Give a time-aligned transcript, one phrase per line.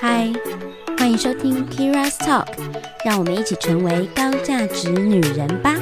[0.00, 0.32] 嗨，
[0.96, 2.46] 欢迎收听 Kira's Talk，
[3.04, 5.74] 让我们一起成为高价值女人吧。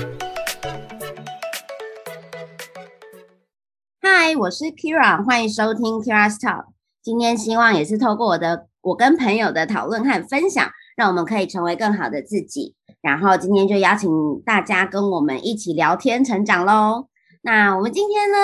[4.01, 6.65] 嗨，我是 Kira，欢迎收听 Kira's Talk。
[7.03, 12.75] 今天希望也是透过我的我跟朋友的讨论和分享，让我们可以成为更好的自己。
[13.01, 14.11] 然后今天就邀请
[14.45, 17.07] 大家跟我们一起聊天成长喽。
[17.43, 18.37] 那我们今天呢，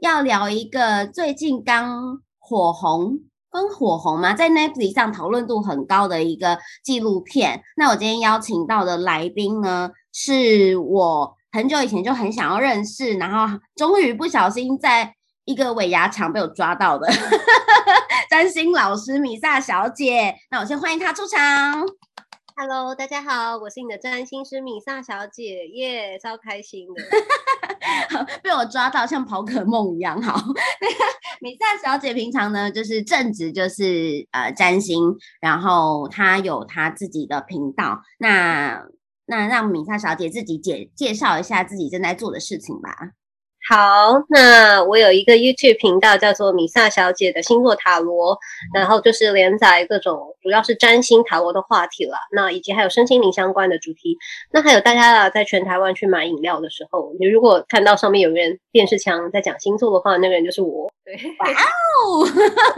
[0.00, 3.20] 要聊一个最近刚火红。
[3.52, 7.60] 跟火红嘛，在 Netflix 上讨论度很高的一个纪录片。
[7.76, 15.12] 那我今天邀请到的来宾呢，是我很久以前就很想要认识，然后终于不小心在
[15.46, 17.08] 一个尾牙场被我抓到的
[18.30, 20.32] 占星老师米萨小姐。
[20.52, 21.84] 那我先欢迎她出场。
[22.56, 27.02] Hello，大家好，我是你的占星师米萨小姐，耶，超开心的，
[28.42, 30.20] 被我抓到像跑可梦一样。
[30.20, 30.38] 好，
[31.40, 38.00] 米萨小姐平常呢就是正职就是呃占星，然后她有她自己的频道。
[38.18, 38.82] 那
[39.26, 43.12] 那让米萨小姐自己介介绍一下自己正在做的事情吧。
[43.68, 48.38] 好，那我有一个 YouTube 频道叫做米萨小姐的星座塔罗，
[48.74, 54.16] 然后就是连载各种主要是占星塔罗的话题了，那以及还有身心灵相关的主题。
[54.50, 60.90] 那还有大家啊，在全台湾去买饮料的时候，你如果看到上面有人电视墙在讲星座的话，那个人就是我。
[61.04, 62.26] 对，哇哦！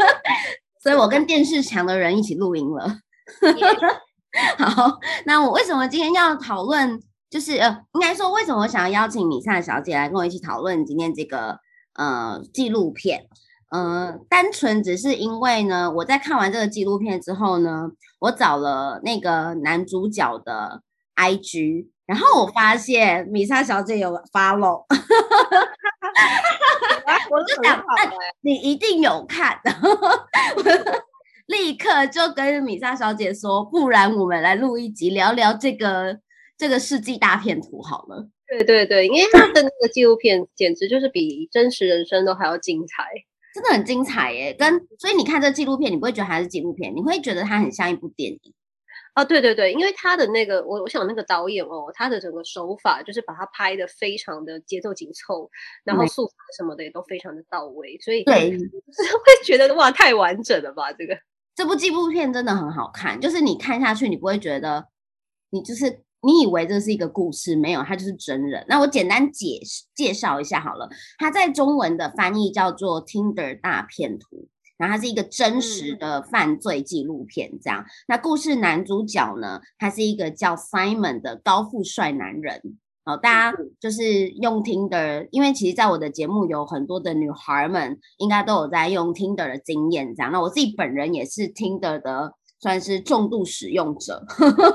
[0.82, 2.98] 所以我跟电视墙的人一起录音了。
[4.58, 7.00] 好，那我为什么今天要讨论？
[7.32, 11.58] 就是呃，应该说，为什么我想要邀请米萨小姐来跟我一起讨论今天这个
[11.94, 13.26] 呃纪录片？
[13.70, 20.82] 呃，单纯只是因为呢，我在看完这个纪录片之后呢，我找了那个男主角的
[21.16, 24.84] IG，然后我发现米莎小姐有 follow，
[27.30, 27.82] 我就想，
[28.42, 29.58] 你一定有看，
[31.48, 36.18] 立刻就跟米莎小姐说，不然我们来录一集聊聊这个。
[36.58, 43.04] 这个世纪大片图好了，对对对，因为他的那个纪录片简直就是比真实人生都还要精彩，
[43.54, 44.54] 真的很精彩耶！
[44.54, 48.54] 跟所以你看这纪录片，你不会觉得它是纪录片，你会觉得它很像一部电影
[49.14, 49.24] 哦。
[49.24, 55.50] 对对对，因为他的那个我我想那个导演哦，他的整个手法就是把它拍的非常的节奏紧凑，
[55.82, 60.92] 然后素材什么的也都非常的到位，所以对 会觉得哇太完整了吧？
[60.92, 61.18] 这个
[61.56, 64.86] 这部纪录片真的很好看，就是你看下去，你不会觉得
[65.50, 66.02] 你就是。
[66.24, 68.64] 你以为这是一个故事，没有，他就是真人。
[68.68, 70.88] 那我简单解释介绍一下好了，
[71.18, 74.36] 他在中文的翻译叫做《Tinder 大片图》，
[74.78, 77.50] 然后它是一个真实的犯罪纪录片。
[77.60, 82.78] 这样，那故事男主角呢，他是一个叫 Simon 的高富帅男人。
[83.04, 90.14] 好，大家就是用 Tinder，因为其实在我的节目有很多的女孩们，应该都有在用 Tinder 的经验。
[90.14, 92.34] 这样，那我自己本人也是 Tinder 的。
[92.62, 94.24] 算是重度使用者，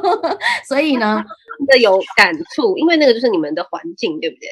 [0.68, 1.24] 所以呢，
[1.58, 4.50] 真的有感触，因为那个就是你们的环境，对不对？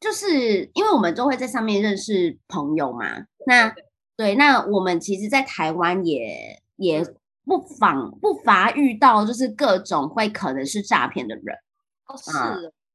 [0.00, 3.06] 就是因为我们都会在上面认识朋友嘛。
[3.46, 3.72] 那
[4.16, 7.06] 对，那我们其实，在台湾也也
[7.46, 11.56] 不妨不乏遇到，就是各种会可能是诈骗的人。
[12.08, 12.32] 哦，是，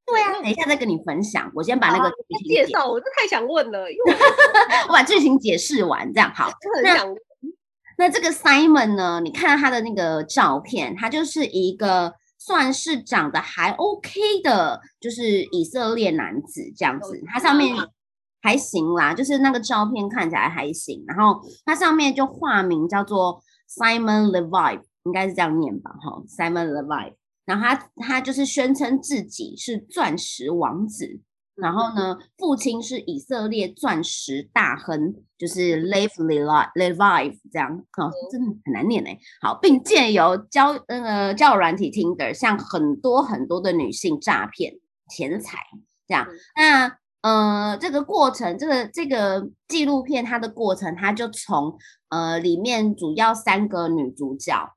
[0.06, 0.34] 对啊。
[0.42, 2.14] 等一下再跟你分享，我先把那个
[2.46, 4.14] 介绍，我真太想问了，因为
[4.90, 6.52] 我把剧情解释完，这样好。
[6.84, 7.06] 那。
[7.98, 9.20] 那这个 Simon 呢？
[9.24, 17.20] 你看他的那个照片，他就是一个算是长得还 OK 的，就是以色列男子这样子。
[17.28, 17.76] 他上面
[18.42, 21.04] 还行啦，就是那个照片看起来还行。
[21.08, 25.90] 然后他上面就化名叫做 Simon Levi，应该是这样念吧？
[25.90, 27.14] 哈，Simon Levi。
[27.46, 31.20] 然后他他就是宣称自己是钻石王子。
[31.58, 36.10] 然后呢，父亲是以色列钻石大亨，就是 Lev
[36.76, 39.18] Levi 这样，哦，真的很难念哎。
[39.42, 44.76] 好，并借由交呃交友软体 Tinder 向很多很多的女性诈骗
[45.10, 45.58] 钱财，
[46.08, 46.28] 这样。
[46.56, 51.76] 那呃这个过程，这个这个纪录片它的过程，它就从
[52.10, 54.76] 呃里面主要三个女主角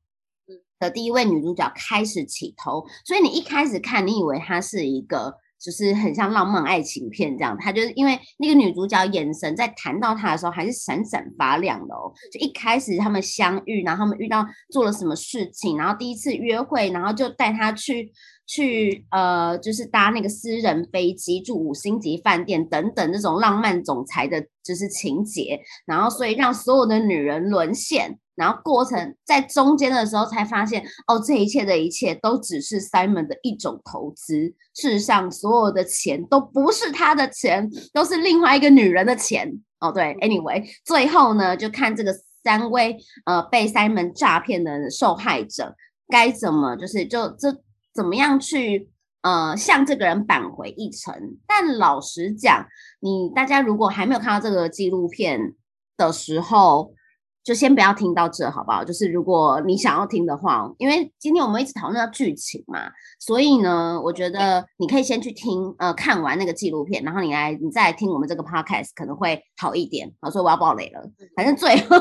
[0.78, 5.36] 的第一位女主角开始起头，所以你一开始看，你以为她是一个。
[5.60, 12.10] 就是很像浪漫爱情片这样，他就是因为那个女主角眼神在谈到他的时候还是闪闪发亮的哦。
[12.32, 18.10] 就一开始他们相遇，然后他们遇到做了什么事情，然后第一次约会，然后就带他去
[18.52, 28.18] 去呃，就是搭那个私人飞机住五星级饭店等等这种浪漫总裁的，就是情节，然后所以让所有的女人沦陷。
[28.34, 34.52] 然后过程在中间的时候才发现，哦，这一切的一切都只是 Simon 的一种投资。
[34.74, 39.48] 事实上，所有的钱都不是他的钱，都是另外一个女人的钱。
[39.78, 42.12] 哦，对，anyway，最后呢，就看这个
[42.42, 42.96] 三位
[43.26, 45.76] 呃被 Simon 诈骗的受害者
[46.08, 47.54] 该怎么，就是就这
[48.00, 48.88] 怎么样去
[49.20, 51.12] 呃向这个人扳回一城。
[51.46, 52.66] 但老实讲，
[53.00, 55.54] 你大家如果还没有看到这个纪录片
[55.98, 56.94] 的时候，
[57.44, 58.82] 就先不要听到这，好不好？
[58.82, 70.10] 就是如果你想要听的话，因为今天我们一直讨论到剧情嘛，所以呢，我觉得你可以先去听，呃，看完那个纪录片，然后你来，你再来听我们这个 podcast 可能会好一点。
[70.22, 71.02] 好，所以我要爆雷了。
[71.36, 71.96] 反正最后，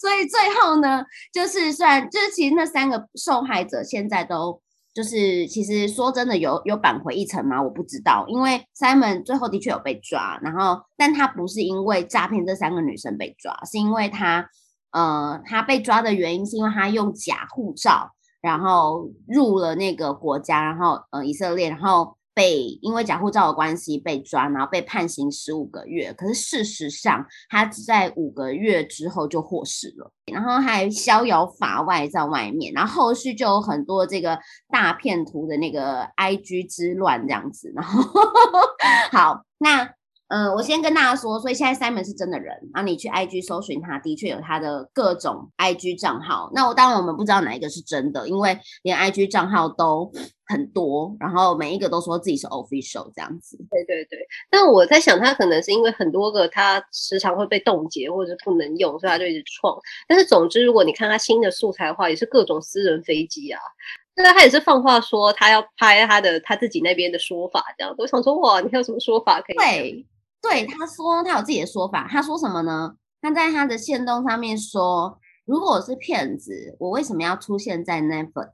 [0.00, 4.60] 所以最后呢，就是虽然就是其实那三个受害者现在都。
[4.92, 7.62] 就是其实说真的，有有扳回一城吗？
[7.62, 14.50] 我不知道，因为 Simon 最后的确有被抓，然后但他不是因为诈骗这三个女生被抓，是因为他
[14.90, 18.10] 呃他被抓的原因是因为他用假护照，
[18.40, 22.16] 然后入了那个国家，然后呃以色列，然后。
[22.40, 26.10] 被因为假护照的关系被抓，然后被判刑十五个月。
[26.14, 32.72] 可是事实上，他在五个月之后就获释了，然后还逍遥法外在外面。
[32.72, 34.38] 然后后续就有很多这个
[34.70, 37.70] 大片图的那个 IG 之乱这样子。
[37.76, 38.02] 然后
[39.12, 39.90] 好，那。
[40.32, 46.48] 嗯，我先跟大家说，所以现在 Simon 是真的人，然后你去 IG 搜寻他，的确有他的各种 IG 账号。
[46.54, 50.08] 那我当然我们不知道哪一个是真的，因为连 IG 账号都
[50.50, 53.56] 很多，然后每一个都说自己是 official 这样子。
[53.70, 54.18] 对对对，
[54.50, 59.78] 但我在想，他可能是因为很多个他时常会被冻结或者不能用，所以他就一直创。
[60.08, 63.60] 但是总之，如果你看他新的素材的话，也是各种私人飞机啊。
[64.16, 67.94] 那他也是放话说他要拍他的他自己那边的说法，这样。
[67.96, 69.56] 我想说，哇，你还有什么说法可以？
[69.56, 70.06] 对。
[70.42, 72.08] 对，他说他有自己的说法。
[72.10, 72.94] 他说什么呢？
[73.20, 78.48] 他在他的线动上面说：“如果我是骗子，我为什么要出现在 Netflix？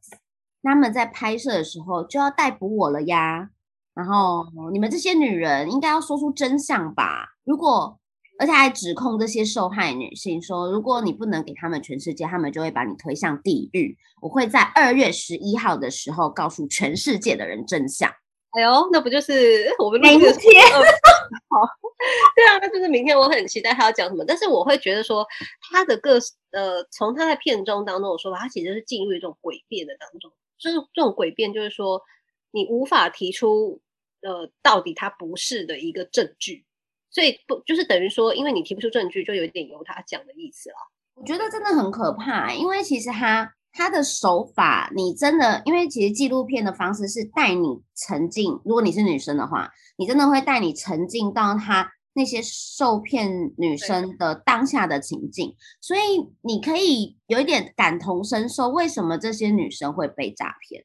[0.67, 3.51] 他们在拍摄的时候就要逮捕我了呀。
[3.95, 7.37] 然后你们这些女人应该要说出真相吧？
[7.45, 7.99] 如果
[8.39, 13.97] 而且还指控这些受害女性说，如果你不能给他们全世界，他们就会把你推向地狱。
[14.21, 18.13] 我会在二月十一号的时候告诉全世界的人真相。”
[18.53, 20.31] 哎呦，那不就是我们明天？
[20.31, 20.35] 好，
[22.37, 23.19] 对啊，那就是明天。
[23.19, 25.27] 我很期待他要讲什么，但是我会觉得说
[25.71, 26.19] 他的个
[26.53, 30.31] 呃，从他在片中当中的说法，他其实是进入一种诡辩的当中。
[30.59, 32.03] 就是这种诡辩，就是说
[32.51, 33.81] 你无法提出
[34.23, 36.65] 呃，到底他不是的一个证据，
[37.11, 40.77] 所以不就是等于说，因为你提不出证据，就有点由他讲的意思了。
[41.15, 43.53] 我觉得真的很可怕，因为其实他。
[43.79, 48.51] 他的手法，你真的，因为其实纪录片的方式是带你沉浸。
[48.65, 56.01] 如果你是女生的话，你真的会带你沉浸到他那些受骗女生的当下的情境，所以
[56.43, 60.85] 你可以有一点感同身受，为什么这些女生会被诈骗？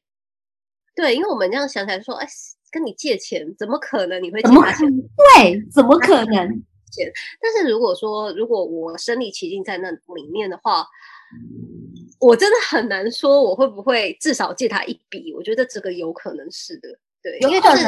[0.94, 2.28] 对，因为我们这样想起来说，哎，
[2.70, 4.88] 跟你借钱，怎么可能你会借他钱？
[4.90, 6.48] 对，怎么可能？
[6.92, 7.10] 钱？
[7.40, 10.86] 但是如果说，如果我身临其境在那里面的话。
[12.20, 16.88] 我真的很难说我会不会至少借他一笔，我觉得这个有可能是的，
[17.22, 17.86] 对，因为就是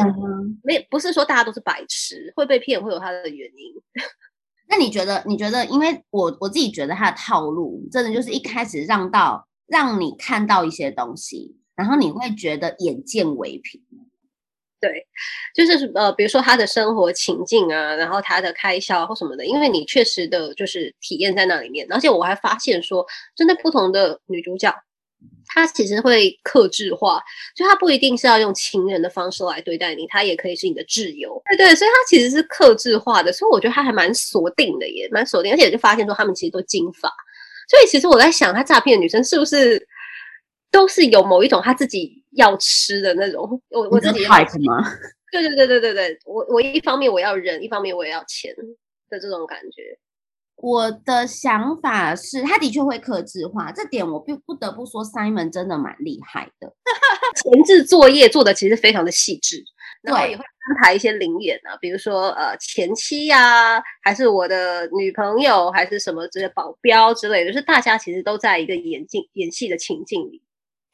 [0.62, 3.74] 没不是说大家都是白痴，会被骗会有他的原因。
[4.68, 5.22] 那你觉得？
[5.26, 5.64] 你觉得？
[5.66, 13.80] 因为我我自己觉得他的套路真的就是一开始让到让你看到一些东西，然后你会觉得眼见为凭。
[14.80, 15.06] 对，
[15.54, 24.74] 就是呃，比如说他的生活情境啊，然后他的开销或什么的，因为你确实的就是体验在那里面，而且我还发现说，针对不同的女主角，
[25.46, 27.22] 她其实会克制化，
[27.54, 31.40] 就他不一定是要用情人的方式来对待你，他也可以是你的挚友。
[31.50, 37.08] 对对，所以他其实是克制化的，所以我觉得他还蛮锁定的，耶蛮锁定，而且就发现说他们其实都金发，
[37.68, 39.86] 所以其实我在想，他诈骗的女生是不是
[40.70, 42.22] 都是有某一种他自己。
[42.36, 44.82] 要吃的那种，我我自己害吗？
[45.30, 48.52] 对对对对对对，我我一方面我要人，一方面我也要钱
[49.08, 49.96] 的这种感觉。
[50.64, 56.72] 我的想法是，他的确会克制化，这点我不不得不说，Simon 真的蛮厉害的，
[57.36, 59.62] 前置作业做的其实非常的细致，
[60.00, 70.40] 然后也会安排一些灵眼啊，比如说呃前妻呀，还是我的女朋友，还是什么这些保镖之类的，就是大家其实都在一个演境演戏的情境里。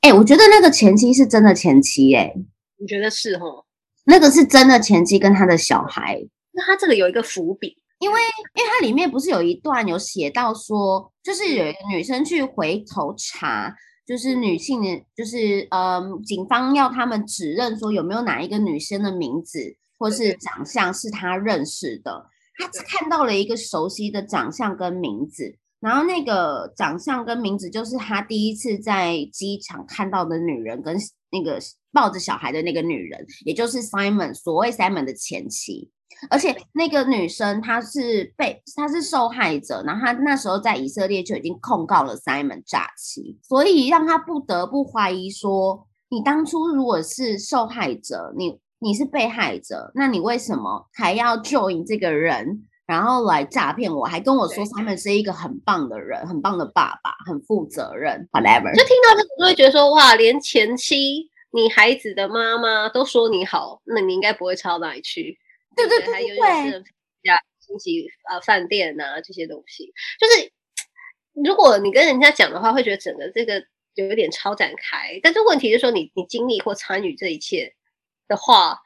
[0.01, 2.35] 哎，我觉得那个前妻是真的前妻，哎，
[2.81, 3.65] 你觉得是吼？
[4.05, 6.21] 那个是真的前妻跟他的小孩。
[6.51, 8.21] 那他这个有一个伏笔，因为
[8.57, 13.73] 因为它里面不是有一段有写到说，就是有一个女生去回头查，
[14.07, 22.27] 就是女性的，就是嗯，警方要他们指认说有没有哪一个女生的名字或是长相是他认识的，
[22.57, 25.57] 他看到了一个熟悉的长相跟名字。
[25.79, 30.95] 然后那个长相跟名字就是他第一次在机场看到的女人，跟
[31.31, 31.59] 那个
[31.93, 35.91] 抱着小孩的那个女人，也就是 Simon 所谓 Simon 的前妻。
[36.29, 54.05] 而且那个女生她是被她是受害者，然后她那时候在以色列就已经控告了 Simon 诈欺，所以让她不得不怀疑说，你当初如果是受害者，你你是被害者，那你为什么还要 join 这个人，然后来诈骗我？
[54.05, 58.75] 还跟我说 Simon 是一个很棒的人，很棒的爸爸，很负责任，whatever。
[58.77, 61.31] 就听到这个就会觉得说，哇，连前妻。
[61.53, 65.37] 你孩子的妈妈都说你好，那你应该不会差到哪里去。
[65.77, 66.85] 对对对，还有就是
[67.23, 70.53] 家星级呃饭店呐这些东西，就是
[71.33, 75.21] 如果你跟人家讲的话，会觉得整个这个有一点超展开。
[75.23, 77.75] 但是问题就是说，你你经历或参与这一切
[78.29, 78.81] 的话，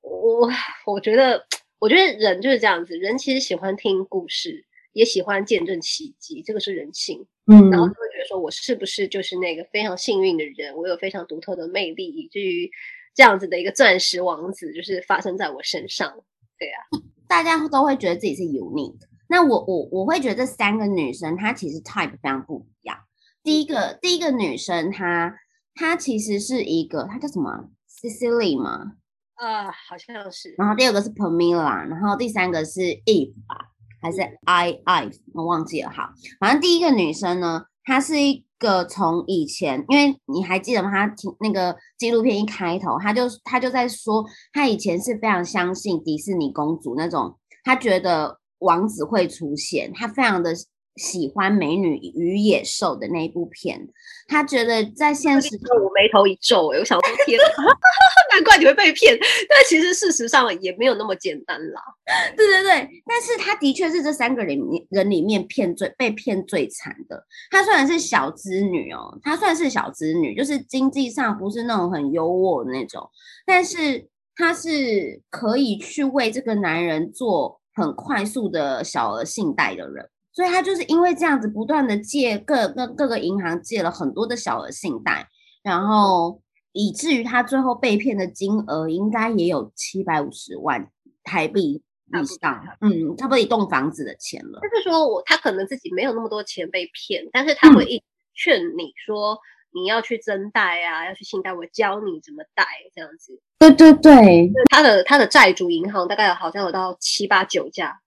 [0.00, 0.50] 我
[0.86, 1.46] 我觉得
[1.78, 7.26] 我觉得人就是这样子，人其实喜欢听故事，也喜欢见证奇迹，这个是人性。
[7.50, 10.74] 嗯，然后就会觉得说，我是不是就是那个非常幸运的人？
[10.76, 12.70] 我有非常独特的魅力，以至于
[13.14, 16.12] 这样子的一个钻石王子就是发生在我身上。
[16.58, 16.78] 对啊，
[17.26, 18.98] 大家都会觉得自己是 unique。
[19.28, 22.96] 那我我我会觉得这三个女生她其实 type 非常不一样。
[23.42, 25.34] 第一个第一个女生她
[25.74, 28.92] 她其实是一个她叫什么 Cecily 吗？
[29.34, 30.54] 啊，好像是。
[30.58, 33.72] 然后第二个是 Pamela，然后第三个是 Eve 吧。
[34.00, 40.90] 还是 I I 我忘记了哈，反正第一个女生呢，她是一个从以前，因为你还记得吗？
[40.90, 50.54] 他听那个纪录片一开头，他就他就在说，他以前是非常相信迪士尼公主那种，他觉得王子会出现，他非常的。
[50.98, 53.88] 喜欢《美女与野兽》的那一部片，
[54.26, 57.38] 他觉得在现实中，我眉头一皱，哎，我想说天，
[58.34, 59.16] 难怪你会被骗。
[59.48, 61.80] 但其实事实上也没有那么简单啦。
[62.36, 64.58] 对对对，但是他的确是这三个人
[64.90, 67.24] 人里面骗最被骗最惨的。
[67.50, 73.08] 她虽然是小资女哦，她算是小资女，就是经济上不是那种很优渥的那种，
[73.46, 80.08] 但是她是可以去为这个男人做很快速的小额信贷的人。
[80.38, 85.26] 所以他就是因为这样子，不断的借各各各个银行借了很多的小额信贷，
[85.64, 86.40] 然后
[86.70, 90.88] 以至于他最后被骗的金额应该也有七百五十万
[91.24, 94.60] 台币以上，嗯，差不多一栋房子的钱了。
[94.60, 98.00] 就是说我他可能自己没有那么多钱被骗，但是他会一
[98.32, 99.40] 劝你说
[99.74, 102.64] 你要去增贷啊，要去信贷，我教你怎么贷
[102.94, 103.40] 这样子。
[103.58, 108.00] 对对对，他的他的债主银行大概好像有到七八九家。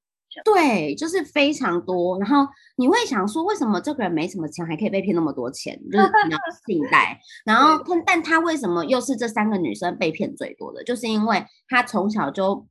[0.45, 2.17] 对，就是非常多。
[2.19, 2.47] 然后
[2.77, 5.77] 你会想说，为什么这个人没什么钱，还可以被骗那么多钱？
[5.91, 6.05] 就是
[6.65, 7.19] 信贷。
[7.43, 10.83] 然后，但但他为什么又是这三个女生被骗最多的？
[10.83, 12.65] 就是因为他从小就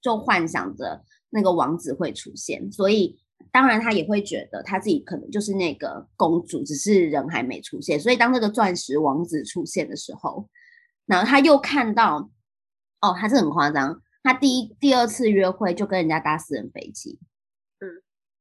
[0.00, 3.18] 就幻想着那个王子会出现，所以
[3.50, 7.98] 当然他也会觉得他自己可能就是那个公主，只是人还没出现。
[7.98, 10.48] 所以当那个钻石王子出现的时候，
[11.06, 12.30] 然后他又看到，
[13.00, 14.00] 哦，还是很夸张。
[14.24, 17.18] 他第一、第二次约会就跟人家搭私人飞机，
[17.78, 17.86] 嗯，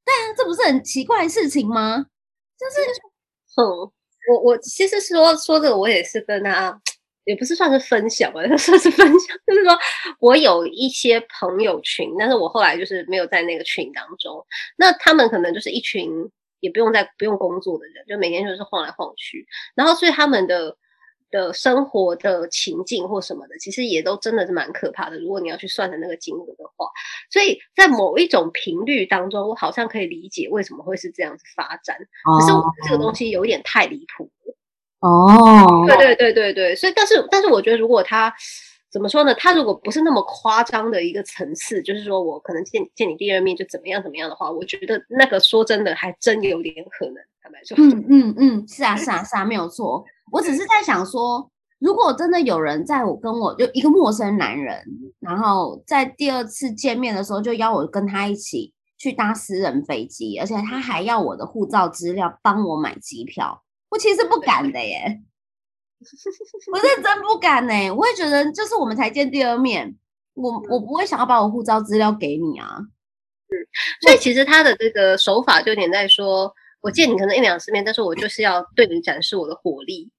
[0.05, 2.05] 对啊，这不是很奇怪的事情吗？
[2.57, 3.01] 就是，
[3.57, 3.91] 嗯，
[4.31, 6.81] 我我其实说说这个，我也是跟他，
[7.25, 9.77] 也不是算是分享吧， 算是分享，就是说
[10.19, 14.43] 我有一些朋友群，但是我后来就是没有在那个群当中，
[14.77, 16.09] 那他们可能就是一群
[16.61, 20.77] 也不用在不用工作的人，就每天就是晃来晃去，然后所以他们的。
[21.33, 25.19] 的生活的情境或什么的，其实也都真的是蛮可怕的。
[25.19, 26.85] 如果你要去算的那个金额的话，
[27.31, 31.97] 所以在某一种频率当中，我好像可以理解为什么会是这样子发展。
[31.97, 34.55] 可是我这个东西有点太离谱了。
[34.99, 38.33] 哦，对对对对对，所以但是但是我觉得，如果他
[38.91, 39.33] 怎么说呢？
[39.33, 47.15] 他如果不是那么夸张的一个层次，就是说我可能见见你第二面就怎么样怎么样的话，我觉得那个说真的还真有点可能。
[47.41, 50.05] 坦白说，嗯嗯嗯，是啊是啊是啊，没有错。
[50.33, 51.47] 我只是在想说，
[51.77, 54.83] 如果真的有人在我跟我就一个陌生男人，
[55.19, 65.21] 然后在第二次见面的时候就邀我跟他一起去搭私人飞机，而且他还要我的护照资料帮我买机票，我其实不敢的耶，
[66.73, 67.91] 我是真不敢呢。
[67.91, 69.95] 我会觉得，就是我们才见第二面，
[70.33, 72.79] 我我不会想要把我护照资料给你啊。
[72.79, 73.53] 嗯，
[74.01, 80.09] 所以其实他的这个手法就有点在说，我见你可能一两次面，但是我就是要对你展示我的火力。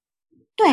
[0.56, 0.66] 对，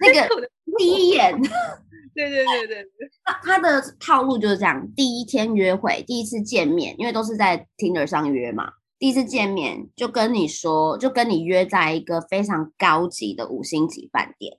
[0.00, 1.32] 那个第一眼，
[2.14, 2.86] 对对对对，
[3.24, 14.58] 他他的套路就是这样：第一天约会，第一次见面，因为都是在 Tinder 上约嘛，第一次见面就跟你说，就跟你约在一个非常高级的五星级饭店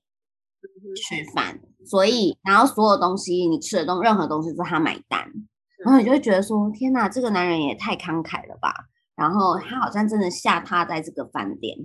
[0.95, 5.31] 吃饭，所以然后所有东西你吃的东任何东西都是他买单，
[5.83, 8.73] 然后你就会觉得说：天哪，这个男人也太慷慨了吧！
[9.15, 11.77] 然后他好像真的下榻在这个饭店。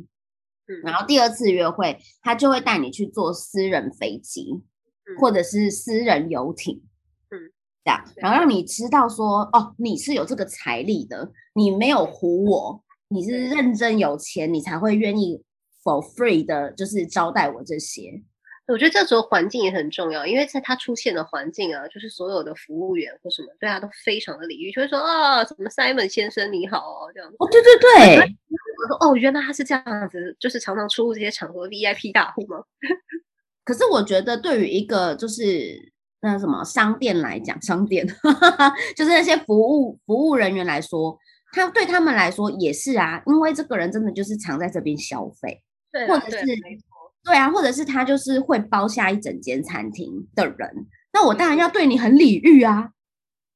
[0.83, 4.63] 然后第二次约会，他就会带你去坐私人飞机，
[5.19, 6.83] 或者是私人游艇。
[7.31, 7.51] 嗯，
[7.85, 15.43] 这样，然后让你知道说，哦，你是有这个财力的，你没有唬我，你是认真有钱，你才会愿意
[15.83, 18.23] for free 的，就是招待我这些。
[18.73, 27.29] 我觉得这时候环境也很重要，因为在他出现的环境啊，就是所有的服务员或什么对他都非常的礼遇，就会说啊，什么 Simon 先生你好哦这样。
[27.39, 32.63] 哦，对对对，我说哦，原来他是这样子，就是常常出入这些场合 VIP 大户吗？
[33.65, 38.07] 可是我觉得对于一个就是那什么商店来讲，商店
[38.97, 41.19] 就是那些服务服务人员来说，
[41.53, 46.47] 他对他们来说也是啊，因为这个人真的就是常在这边消费，对，或者是。
[47.25, 52.91] 对啊，或者是他就是会包下一整间餐厅的人，那我当然要对你很礼遇啊。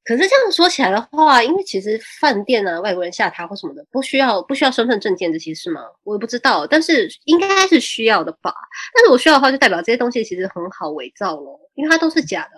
[0.03, 5.81] 可是这样说起来的话，因为其实饭店啊，外国人下榻或什么的，不需要不需要身份证件这些是吗？
[6.03, 8.53] 我也不知道，但是应该是需要的吧。
[8.93, 12.51] 但是我需要的话，就代表这些东西其实很好伪造咯，因为它都是假的。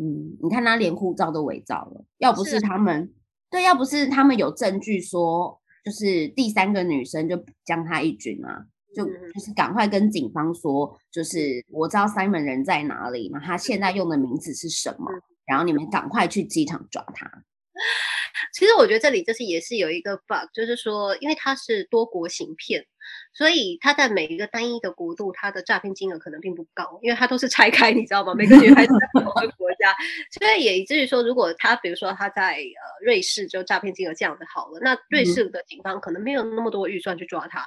[0.00, 3.12] 嗯，你看他连护照都伪造了，要不是他们，
[3.50, 8.64] 对，要不是他们有证据说，就是第三个女生就将他一军啊。
[8.94, 15.10] 就就是赶快跟警方说，就是我知道 Simon 人在哪里嘛，他现在用的名字是什么，
[15.46, 17.30] 然后你们赶快去机场抓他。
[18.54, 22.84] 其实我觉得这里就是也是有一个 bug，就是说，因为它是多国行骗，
[23.32, 28.34] 所以它在每一个单一的国度，它的诈骗金额可能并不高，因为它都是拆开，你知道吗？
[28.34, 29.94] 每个女孩子在不同的国家，
[30.40, 37.66] 所以也以至于说，如果他比如说他在呃瑞士就诈骗金额这样的好了，那瑞士的警方可能没有那么多预算去抓他，哎。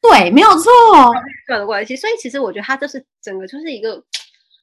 [0.00, 0.70] 对，没有错，
[1.46, 4.02] 这样的关系，所以其实我觉得他就是整个就是一个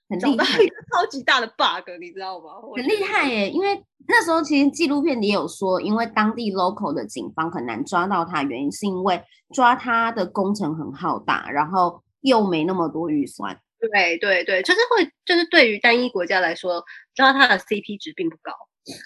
[0.10, 0.58] 很厉害、
[0.91, 2.53] 超级大的 bug，你知道吗？
[2.75, 3.50] 很厉害耶！
[3.50, 9.22] 因为那时候其实纪录片里有说，因为当地 local 的警方很难抓到他，原因是因为
[9.53, 13.60] 抓他的工程很浩大，然后又没那么多预算。
[13.79, 18.51] 对对对，就是会，就是对于单一国家来说，抓他的 CP 值并不高。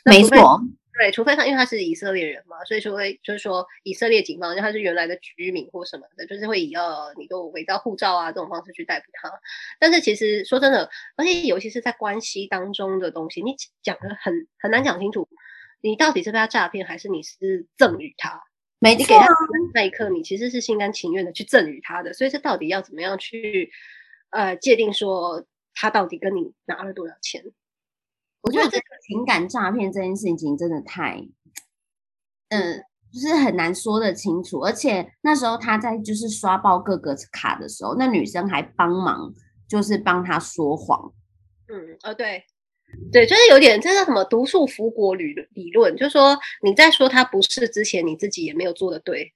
[0.05, 0.61] 没错。
[0.99, 9.31] 对，除非他因为他是以色列人嘛，所以说会就是说以色列警方就他是原来的居民或什么的，就是会以呃你都伪造护照啊这种方式去逮捕他。
[9.79, 15.27] 但是其实说真的，而且尤其是在关系当中的东西，你讲的很很难讲清楚，
[15.81, 18.43] 你到底是被他诈骗还是你是赠与他？
[18.79, 19.15] 没错，
[19.73, 23.71] 那一刻你其实是心甘情愿的去赠与他的，所以这到底要怎么样去
[24.31, 27.43] 呃界定说他到底跟你拿了多少钱？
[28.41, 31.25] 我觉得这个情感诈骗这件事情真的太，
[32.49, 34.59] 嗯，就是很难说得清楚。
[34.59, 39.31] 而且那时候他在就是刷爆各个卡的时候，那女生还帮忙，
[39.67, 41.13] 就是帮他说谎。
[41.67, 42.43] 嗯，哦，对，
[43.11, 49.31] 对，就是有点这是什么毒树福国理理论，就是说你在说他不是之前，你自己也没有做的对。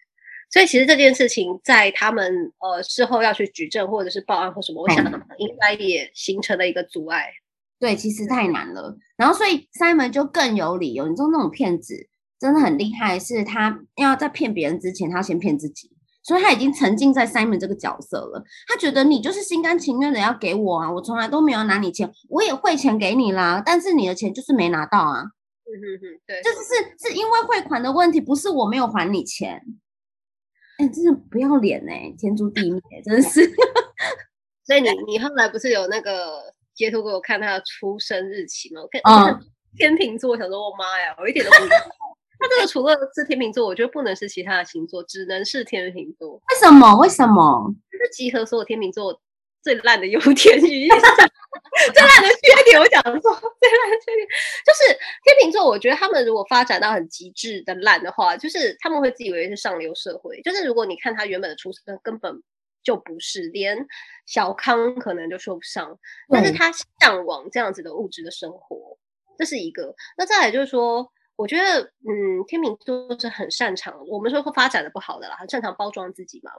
[0.51, 5.03] 所以其实这件事情在他们呃事后要去举证或者是报案或什么，我想
[5.37, 7.31] 应该也形成了一个阻碍。
[7.79, 8.97] 对，其实太难了。
[9.17, 11.07] 然后，所以 Simon 就更有理由。
[11.07, 12.07] 你知道那种骗子
[12.39, 15.91] 真的很厉害，是他要在骗别人之前，他先骗自己。
[16.23, 18.43] 所以他已经沉浸在 Simon 这个角色了。
[18.67, 23.61] 他觉得你就是心甘情愿的要给我啊，我从来都没有拿你钱，我也汇钱给你啦。
[23.63, 25.21] 但是你的钱就是没拿到啊。
[25.21, 29.61] 嗯嗯嗯，对，就是是是因为汇款的问题，不是我没有还你钱。
[30.79, 33.45] 哎，真的不要脸哎，天诛地灭，真的是。
[34.65, 36.54] 所以你你后来不是有那个？
[36.75, 38.81] 截图给我看他的出生日期嘛？
[38.81, 39.01] 我看
[39.77, 41.75] 天秤座，我想说，我妈呀，我一点都不知道。
[42.37, 46.33] 他这个除了是天秤座，我觉得不能是其他的星座，只能是天秤座。
[46.33, 46.97] 为什么？
[46.97, 47.73] 为什么？
[47.91, 49.19] 就是集合所有天秤座
[49.63, 50.99] 最烂的优点， 最烂
[52.21, 52.79] 的缺点。
[52.79, 54.27] 我想说，最烂的缺点
[54.65, 55.65] 就是天秤座。
[55.65, 60.41] 我觉得他们如果发展到很极致的烂的话，就是他们会自以为是上流社会。
[60.41, 62.43] 就是如果你看他原本的出生，根本。
[62.85, 63.85] 就不是连
[64.25, 66.71] 小康可能就说不上，但是他
[67.01, 68.97] 向往这样子的物质的生活，
[69.37, 69.93] 这是一个。
[70.17, 76.51] 那再来就是说，我觉得，嗯，天秤座是很擅长，我们说会发展的不好的啦，很擅长包装自己嘛。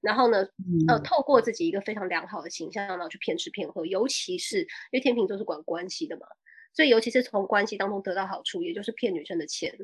[0.00, 0.46] 然后呢，
[0.86, 6.26] 呃，透过自己一个非常良好的形象，然后去骗吃骗喝，尤其是因为天秤座是管关系的嘛，
[6.72, 9.76] 所以尤其是从关系当中得到好处，也就是骗女生的钱。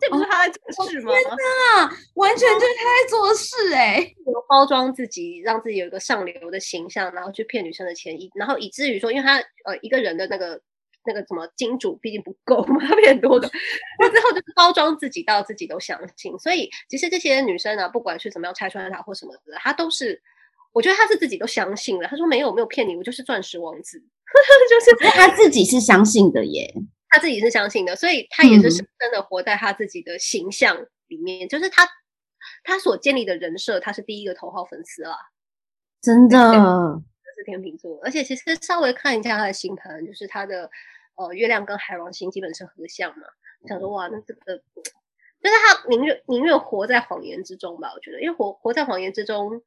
[0.00, 1.12] 这不是他在做事吗？
[1.12, 4.12] 天哪，完全就是他在做事哎！
[4.48, 10.60] 包装自己，让自己有一个上流的形象，然后去骗女生的钱，以然后以至于说，因为他呃一个人的那个
[11.04, 13.48] 那个什么金主毕竟不够嘛，他骗很多的，
[14.00, 16.36] 他之后就是包装自己到自己都相信。
[16.38, 20.20] 所以其实这些女生呢，不管是怎么样拆穿他或什么的，他都是
[20.72, 22.08] 我觉得他是自己都相信了。
[22.08, 23.98] 他说没有没有骗你，我就是钻石王子，
[24.68, 26.72] 就是他自己是相信的耶。
[27.10, 31.48] 他自己是相信的，所以他也是深深的活在他自己的形象里面。
[31.48, 31.86] 就是他
[32.64, 35.16] 他所建立的人设，他是第一个头号粉丝啦。
[36.00, 36.38] 真的，
[37.36, 38.00] 是天秤座。
[38.02, 40.70] 而且其实稍微看一下他的星盘，就是他的
[41.16, 43.24] 呃月亮跟海王星基本是合相嘛，
[43.66, 49.60] 想说哇，那这个就是他宁愿宁愿活在谎言之中吧，我觉得，因为活活在谎言之中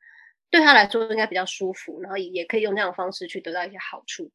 [0.50, 4.32] 对他来说应该比较舒服，然后也也可以用这样的方式去得到一些好处，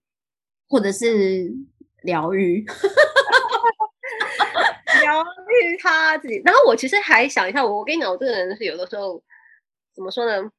[0.69, 1.53] 或者是
[2.03, 2.65] 疗愈。
[5.03, 9.23] 疗愈他自己，然后我其实还想一下，我跟你讲，我这个人是有的时候
[9.95, 10.51] 怎么说呢，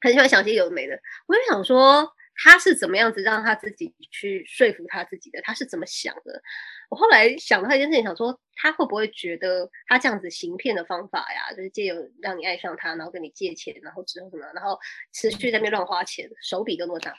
[0.00, 1.00] 很喜欢想些有的没的。
[1.26, 5.40] 我就想说，他是怎么样子让他自己去说服他自己的？
[5.42, 6.42] 他是怎么想的？
[6.90, 14.78] 我后来想到一件事情，想说他会不会觉得他这样子行骗的方法呀，就是借由让你爱上他，然后跟你借钱，然后之后什么，然后
[15.12, 17.14] 持续在那边乱花钱，手笔都那么大。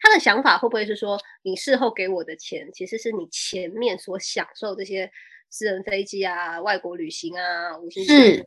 [0.00, 5.10] 他的想法会不会是说，你事后给我的钱，其实是你前面所享受这些？
[5.50, 8.44] 私人飞机啊，外国旅行啊，是，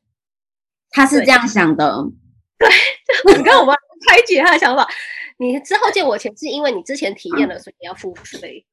[0.89, 2.03] 他是这样想的。
[2.59, 2.67] 对，
[3.37, 3.73] 你看我们
[4.05, 4.85] 拆解他的想法。
[5.37, 8.65] 你之后借我钱，是因为你之前体验了，所以你要付费。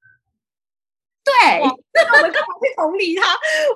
[1.23, 1.33] 对，
[1.93, 3.23] 那我们干嘛去同理他？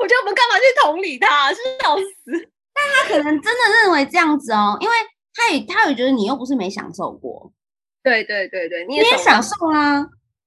[0.00, 1.54] 我觉得我们干嘛去同理他？
[1.54, 2.50] 是笑死。
[2.74, 4.94] 但他可能真的认为这样子哦，因为
[5.34, 7.52] 他也他也觉得你又不是没享受过。
[8.08, 10.06] 对对对对，你也享受 啦。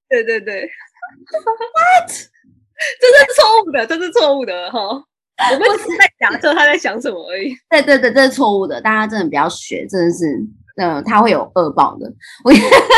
[0.09, 0.61] 对对对。
[0.63, 2.09] What？
[2.99, 4.79] 这是错误的，这是错误的哈！
[4.79, 7.53] 我们只是在假设他在想什么而已。
[7.69, 10.25] 对对对，这是错误的，大家真的不要学，真的是，
[10.77, 12.11] 嗯，他会有恶报的。
[12.43, 12.51] 我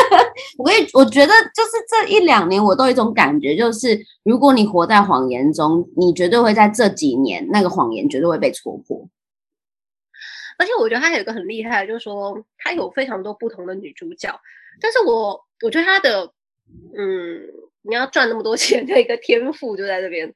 [0.64, 9.06] 我也我觉得，就是这一两年，我都有一种感觉，就是如果你活在谎言中，你绝对会在这几年，那个谎言绝对会被戳破。
[10.58, 14.40] 而且我觉得他有一个很厉害，就是说他有非常多不同的女主角，
[14.82, 16.32] 但是我我觉得他的，
[16.98, 17.42] 嗯。
[17.86, 20.34] 你要赚那么多钱的一个天赋就在这边，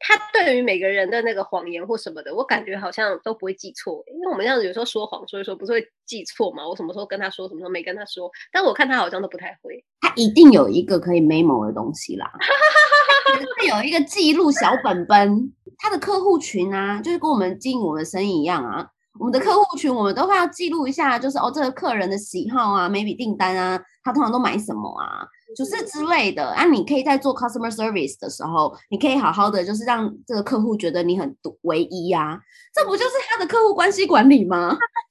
[0.00, 4.02] 他对于每个人的那个谎言或什么的，我感觉好像都不会记错。
[4.12, 6.66] 因为我们这样子有时候说谎，所以说不是会记错嘛？
[6.68, 8.28] 我什么时候跟他说，什么时候没跟他说？
[8.50, 9.84] 但我看他好像都不太会。
[10.00, 12.28] 他一定有一个可以 memo 的东西啦，
[13.56, 15.52] 他有一个记录小本本。
[15.78, 18.90] 他的客户群啊，就是跟我们经营我们的生意一样啊。
[19.18, 25.26] 我们的客户群，我们都会要记录一下，就是哦，这个客人的喜好啊，每笔订单啊，他通常都买什么啊？
[25.56, 32.40] 就是之类的啊，你可以在做 customer service 的时候，你可以好好的，就是让这个客户觉得你很独唯一呀，
[32.72, 34.78] 这不就是他的客户关系管理吗？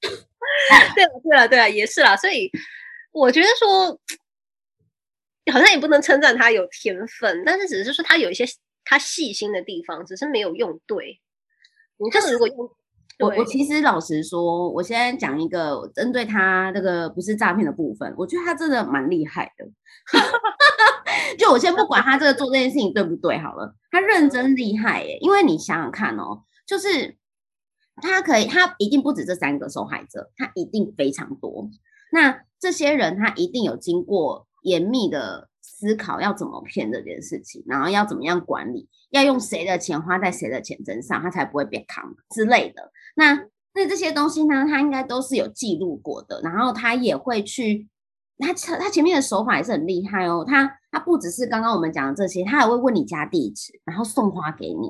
[0.94, 2.16] 对了，对了，对了，也是啦。
[2.16, 2.50] 所以
[3.12, 4.00] 我觉得说，
[5.52, 8.46] 好像也不能称赞他有天分，但是只是说他有一些
[8.84, 11.20] 他细心的地方，只是没有用对。
[11.98, 12.70] 你看，如果用。
[13.20, 19.66] 我我其实老实说，我现在讲一个针对他这个不是诈骗的部分，我觉得他真的蛮厉害的。
[21.38, 25.18] 就我先不管他这个做这件事情对不对好了，他认真厉害耶。
[25.20, 27.16] 因为你想想看哦，就是
[27.96, 31.68] 他可以，他一定不止这三个受害者，他一定非常多。
[32.12, 42.90] 那这些人他一定有经过严密的思考，要怎么骗这件事情，然后要怎么样管理，要用谁的钱花在谁的钱身上，他才不会被坑之类的。
[43.16, 44.66] 那那这些东西呢？
[44.66, 47.88] 他应该都是有记录过的，然后他也会去，
[48.38, 50.44] 他他前面的手法也是很厉害哦。
[50.46, 54.88] 他他不只是刚刚我们讲的这些，他还会问你家地址，然后送花给你。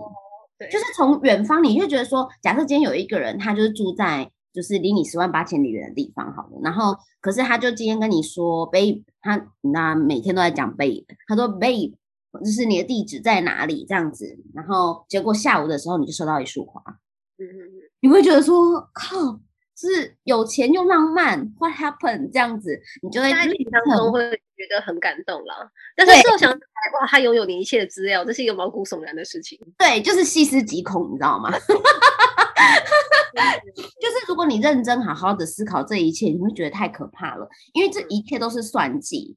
[0.59, 11.95] 对，就是从远方，你就觉得说，假设今天有一个人，他就是住在就是离你十万八千里远的地方，好了，然后可是他就今天跟你说，babe，他那每天都在讲 babe，他说 babe，
[12.43, 16.83] 就是你的地址在哪里这样子，然后结果下午的时候你就收到一束花。
[17.39, 17.90] 嗯嗯嗯。
[18.01, 19.41] 你会觉得说靠，
[19.77, 25.71] 是有钱又浪漫，What happened 这样子，你就会在当中会觉得很感动了。
[25.97, 29.59] 但是我想，哇，他拥有你一切的资料，这是一个毛骨悚然的事情。
[29.79, 31.51] 对，就是细思极恐，你知道吗？
[33.33, 39.37] 就是如果你认真好好的思考这一切，你会觉得太可怕了，因为这一切都是算计，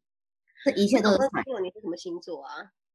[0.66, 1.32] 这一切都是算。
[1.64, 2.52] 你是什么星座啊？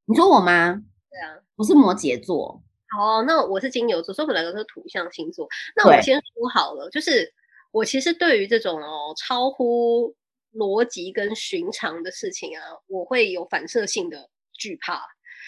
[0.06, 0.82] 你说我吗？
[1.10, 2.62] 对啊，我是摩羯座。
[2.96, 5.48] 哦，那我是金牛座，所以我们两个都是土象星座。
[5.76, 7.32] 那我先说好了，就是
[7.70, 10.14] 我其实对于这种哦超乎
[10.54, 15.02] 逻辑跟寻常的事情啊，我会有反射性的惧怕。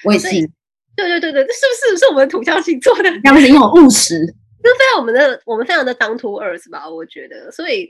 [0.04, 0.28] 我也是。
[0.96, 3.04] 对对对对，这是不是是我们土象星座的？
[3.22, 6.90] 他们是因为务实，就非常我们的我们非常的当土儿子吧？
[6.90, 7.86] 我觉得，所以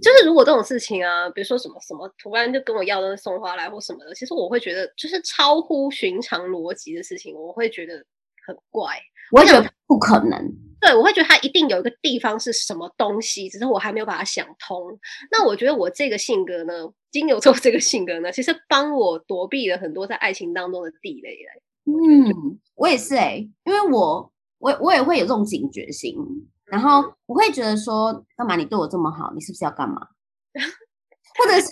[0.00, 8.02] 就是如果这种事情啊，比如说什么什么突然就跟我要的送花来或什么的，其实我会觉得就是超乎寻常逻辑的事情，我会觉得。
[8.48, 8.98] 很怪，
[9.30, 10.52] 我觉得不可能。
[10.80, 14.98] 对，我会觉得它一定有一个地方是什么东西，只是我还没有把它想通。
[15.30, 16.72] 那我觉得我这个性格呢，
[17.10, 21.36] 金牛座这个性格呢，其实帮我躲避了很多在爱情当中的地雷。
[21.84, 26.16] 嗯，我也是哎，因为我我我也会有这种警觉心，
[26.64, 30.00] 然后我会觉得说，干嘛你对我这么好，你是不是要干嘛？
[31.38, 31.68] 或者是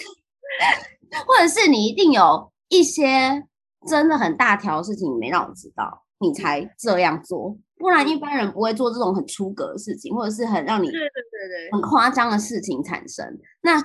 [1.27, 3.47] 或者是你一定有一些。
[3.87, 13.39] 真的很大条的事情没让我知道，你才这样做，不然一般人不会做这种很出格的事情，或者是很让你对对对对很夸张的事情产生。
[13.63, 13.83] 那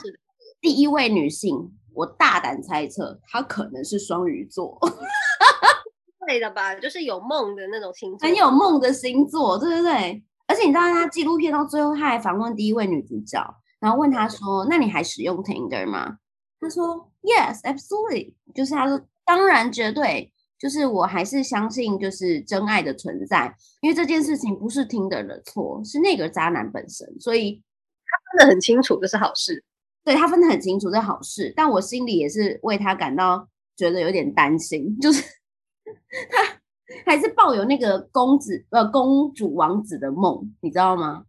[0.62, 1.58] 第一位女性，
[1.94, 4.78] 我大胆猜测，她可能是双鱼座，
[6.28, 6.74] 对的吧？
[6.76, 10.24] 就是有梦的那种星座，很有梦的星座，对对对。
[10.48, 13.42] 而且你知道，他纪录片到最后，他还访问第一位女主角，
[13.80, 16.18] 然后问她说：“那你还使用 Tinder 吗？”
[16.60, 20.31] 她说：“Yes, absolutely。”就是她说：“当然，绝对。”
[20.62, 27.64] 就是我还是相信，就是真爱的存在，因为这件事情不是 Tinder 的错，是那个渣男本身，所以
[28.06, 29.64] 他分得很清楚，这是好事。
[30.04, 31.52] 对他分得很清楚，这好事。
[31.56, 35.24] 但我心里也是为他感到觉得有点担心，就是
[36.30, 36.62] 他。
[37.06, 41.24] 还是抱有那个公子呃公主王子的梦，你知道吗？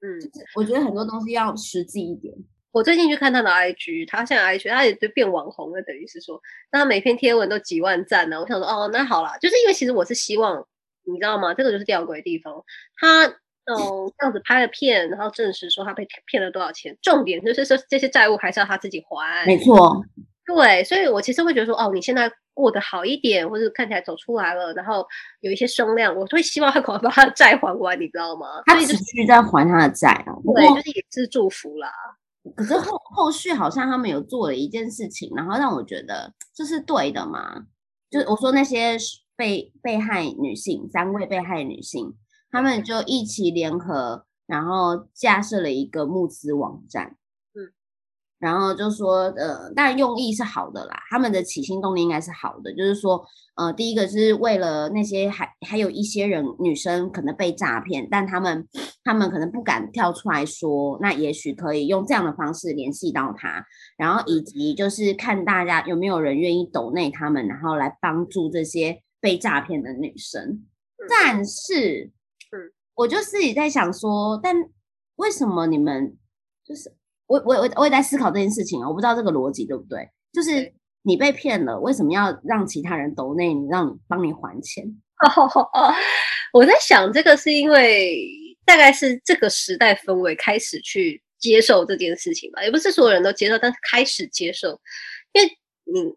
[0.00, 2.34] 嗯，就是我觉得很多东西要实际一点。
[2.74, 6.40] 我最近去看他的 IG，他现在 IG 他也就变网红了，等于是说，
[6.72, 8.40] 那他每篇贴文都几万赞呢。
[8.40, 10.66] 我想说，哦，那好啦，就是因为其实我是希望，
[11.04, 11.54] 你知道吗？
[11.54, 12.52] 这个就是吊诡的地方。
[12.96, 13.76] 他嗯
[14.18, 19.46] 这样子拍了片，然后证实说他被骗了多少钱，重点就是说这些债务还是要他自己还。
[19.46, 20.04] 没错。
[20.44, 25.06] 对，所以我其实会觉得说，哦，你现在过得好一点，或者看起来走出来了，然后
[25.40, 28.60] 有一些声量，我会希望他赶快把他的债还完，你知道吗？
[28.66, 31.88] 他持续在还他的债啊，对，就是也是祝福啦。
[32.56, 37.66] 可是后后续好像他们有做了一件事情，然后让我觉得这是对的嘛？
[38.10, 38.96] 就是我说那些
[39.36, 42.14] 被被害女性，三位被害女性，
[42.50, 47.16] 他们就一起联合，然后架设了一个募资网站。
[48.44, 53.24] 然后就说，呃，但用意是好的啦，他们的起心动念应该是好的，就是说，
[53.56, 58.68] 呃，第一个是为了那些还还有一些人女生可能被诈骗，但他们
[59.02, 63.64] 他们可能不敢跳出来说，那也许可以用这样的方式联系到他，
[63.96, 70.62] 然后以及就是看大家有没有人愿意抖内他们，然后来帮助这些被诈骗的女生。
[71.08, 72.10] 但是，
[72.52, 74.54] 嗯，我就自己在想说，但
[75.16, 76.18] 为什么你们
[76.62, 76.92] 就是？
[77.26, 80.08] 我我我我也在思考这件事情啊，我不知道这个逻辑对不对？
[80.32, 84.84] 就是你被骗了，为什么要让其他人抖内你，让你帮你还钱？
[86.52, 88.18] 我在想，这个是因为
[88.64, 94.80] 大概是这个时代氛围开始去接受这件事情吧，也不是所有人都接受，但是开始接受。
[95.32, 95.48] 因为
[95.84, 96.14] 你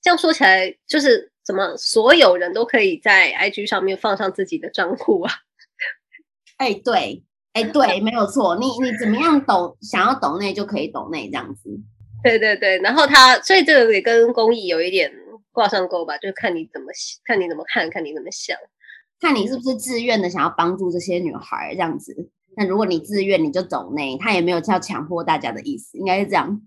[0.00, 5.32] 这样说起来，就是怎么所有人都可以在 IG 上面放上自己的账户啊？
[6.58, 7.22] 哎，对。
[7.54, 8.56] 哎，对，没有错。
[8.56, 11.70] 你你怎么样抖，想要抖内就可以抖内这样子。
[12.22, 15.10] 对对对，然后他，所以这个也跟公益有一点
[15.52, 16.86] 挂上钩吧，就看你怎么
[17.24, 18.56] 看你怎么看，看你怎么想，
[19.20, 22.30] 看你是不是自愿的想要帮助这些女孩这样子。
[22.56, 26.48] 那如果你自愿，你就抖内，他也没有叫强迫大家的意思，应该是这样。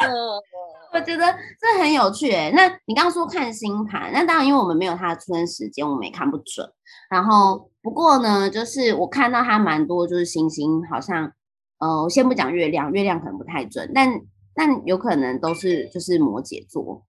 [0.00, 0.10] 嗯，
[0.92, 1.24] 我觉得
[1.60, 2.30] 这很有趣。
[2.54, 6.66] 那你刚刚说看星盘，那当然，因为我们没有他的出生时间，我们也看不准。
[7.08, 7.70] 然后。
[7.84, 11.30] 不过呢，就是我看到他蛮多，就是星星好像，
[11.76, 14.22] 呃，我先不讲月亮，月亮可能不太准，但
[14.54, 17.04] 但有可能都是就是摩羯座，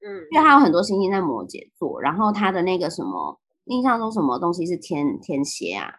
[0.00, 5.92] 嗯，因为他有很多星星在摩羯座，然后他的那个什么印象中什么东西是天天蝎啊？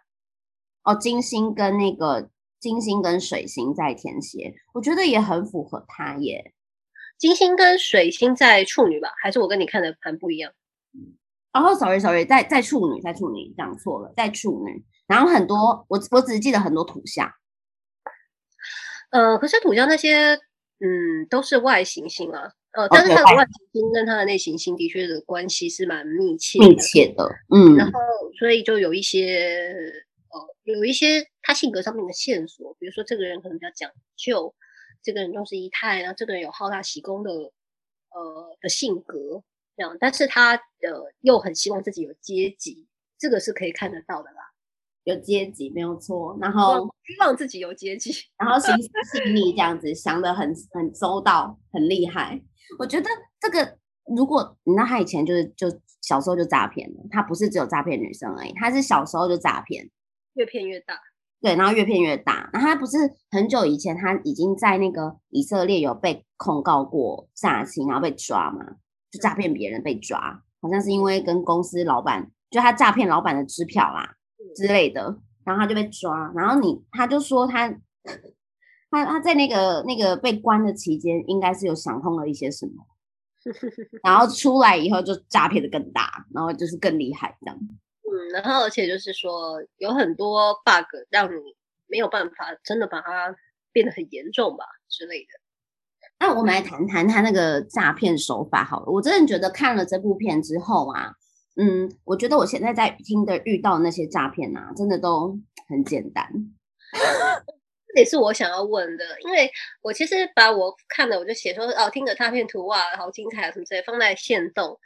[0.85, 2.29] 哦，金星跟那个
[2.61, 6.53] 金星跟水星在天蝎，我觉得也很符合他耶。
[7.17, 9.09] 金星跟水星在处女吧？
[9.21, 10.53] 还是我跟你看的盘不一样？
[11.57, 14.85] 然后，sorry，sorry，在在处女，在处女讲错了，在处女。
[15.07, 17.31] 然后很多，我我只记得很多土象。
[19.09, 20.35] 呃，可是土象那些，
[20.79, 22.51] 嗯，都是外行星啊。
[22.73, 27.27] 呃，但是它的外行星跟它的内行星的确的关系是蛮密切密切的。
[27.49, 27.99] 嗯，然后
[28.37, 29.73] 所以就有一些，
[30.29, 34.53] 呃，有一些他性格上面的线索，比如说这个人可能比较讲究，
[35.01, 39.41] 这个人重视仪态，然后这个人有好大喜功的，呃的性格。
[39.77, 42.87] 这样，但是他呃又很希望自己有阶级，
[43.17, 44.51] 这个是可以看得到的啦。
[45.03, 52.41] 有阶级没有错，然后希望自己有阶级，然后心思细腻，这样子想的很很周到，很厉害。
[52.77, 53.09] 我觉得
[53.39, 53.77] 这个，
[54.17, 55.67] 如果你知道他以前就是就
[56.01, 59.89] 小时候就诈骗了，他不是只有诈骗女生而已，他是小时候就诈骗，
[60.33, 60.99] 越骗越大。
[61.39, 62.49] 对，然后越骗越大。
[62.51, 62.97] 然后他不是
[63.31, 68.75] 很久以前他已经在那个以色列有被控告过诈欺，然后被抓嘛。
[69.11, 74.15] 就诈骗别人被抓，好像是因为跟公司老板，就他诈骗老板的支票啦
[74.55, 76.31] 之类的，然后他就被抓。
[76.35, 77.69] 然后你他就说他
[78.89, 82.85] 他他在那个那个被关的期间，应该是有想通了一些什么，
[84.03, 87.57] 然后出来以后就诈骗的更大，然后就是更厉害这样。
[88.09, 91.55] 嗯，然后而且就是说有很多 bug 让你
[91.87, 93.35] 没有办法真的把它
[93.71, 95.29] 变得很严重吧之类的。
[96.19, 98.85] 那我们来谈谈他那个诈骗手法好了。
[98.87, 101.13] 我真的觉得看了这部片之后啊，
[101.55, 105.37] 嗯，我觉得我现在在听的遇到那些诈骗啊，真的都
[105.69, 106.27] 很简单。
[107.93, 109.49] 这也是我想要问的，因为
[109.81, 114.79] 我其实把我看的，我就写说哦，听的诈骗图啊，好精彩啊，什么之类，放在线动，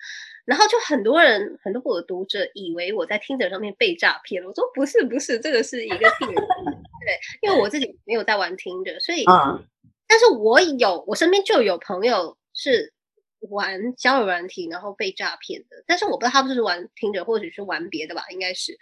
[0.45, 4.47] 然后就很多人，很多我的读者以为我在听者上面被诈骗了。
[4.47, 6.35] 我说不是，不是，这个是一个骗人。
[7.03, 9.25] 对，因为我自己没有在玩听者，所以，
[10.11, 12.91] 但是我有，我身边就有朋友是
[13.49, 15.81] 玩交友软体，然后被诈骗的。
[15.87, 18.77] 但是我不知道他不是玩听者，或者是玩别的吧，应该是。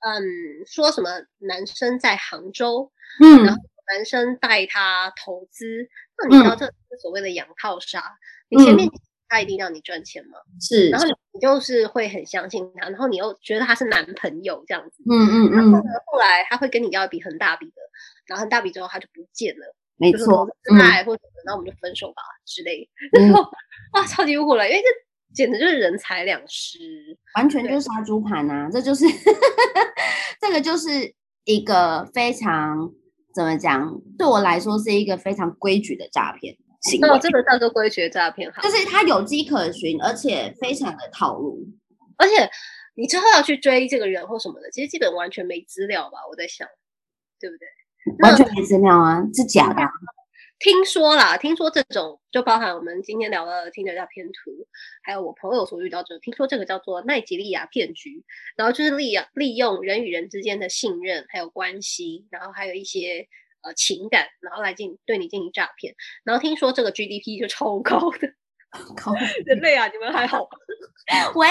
[0.00, 0.22] 嗯，
[0.66, 8.04] 说什么男生在杭州，嗯，然后男生带他投资，那你知道这所谓的养套杀，
[8.50, 8.86] 你前面
[9.26, 10.38] 他一定让你赚钱吗？
[10.60, 17.82] 是，然后你就是会很相信他，然后你又觉得他是男朋友这样子，嗯嗯嗯，然后呢，后来他会跟你要一笔很大笔的，
[18.26, 20.48] 然后很大笔之后他就不见了，没错，
[20.80, 23.42] 爱或者然后我们就分手吧之类，然 后
[23.94, 24.86] 哇，超级无火了，因为这。
[25.34, 26.78] 简直就是人财两失，
[27.36, 28.66] 完全就是杀猪盘呐！
[28.72, 29.04] 这就是
[30.40, 32.90] 这个就是一个非常
[33.34, 33.94] 怎么讲？
[34.16, 37.18] 对我来说是一个非常规矩的诈骗行为。
[37.20, 41.58] 这个叫做规矩的诈骗，就是它有迹可循，而且非常的套路。
[42.16, 42.50] 而且
[42.94, 46.20] 你之后要去追这个人或什么的，其实基本完全没资料吧？
[46.30, 46.66] 我在想，
[47.38, 47.68] 对不对？
[48.20, 49.82] 完全没资料啊，是假的。
[50.60, 54.50] 听说啦，听说这种就包含我们今天聊的听着叫骗图，
[55.04, 58.24] 还有我朋友所遇到这，听说这个叫做奈吉利亚骗局，
[58.56, 63.28] 然后就是利用利用人与人之间的信任还有关系，然后还有一些
[63.62, 65.94] 呃情感，然后来进对你进行诈骗，
[66.24, 68.28] 然后听说这个 GDP 就超高的，
[69.00, 69.14] 高
[69.46, 70.48] 人类啊，你们还好？
[71.36, 71.48] 喂，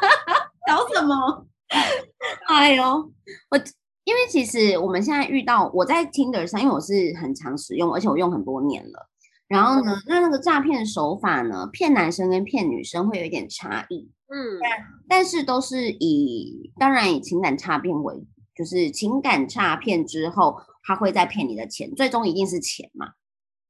[0.66, 1.46] 搞什么？
[2.48, 3.12] 哎呦，
[3.50, 3.60] 我。
[4.04, 9.10] 因为其实我们现在遇到我在 Tinder 上，因为我是很常使用，而且我用很多年了。
[9.48, 14.10] 然后呢，那那个诈骗手法呢，骗男生跟骗女生会有一点差异。
[14.26, 14.70] 嗯，但
[15.08, 23.12] 但是都是以当然以情感诈骗为，就是情感诈骗之后，他会再骗你的钱，最终一定是钱嘛。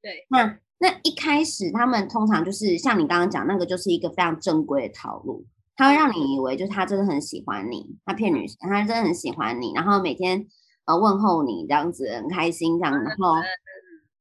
[0.00, 5.44] 对，那那一开始他们通常就是像你刚刚讲那个，就是一个非常正规的套路。
[5.76, 10.46] 他会让你以为就是他真的很喜欢你，他骗女生，他真的很喜欢你，然后每天
[10.86, 13.34] 呃问候你这样子很开心这样，然后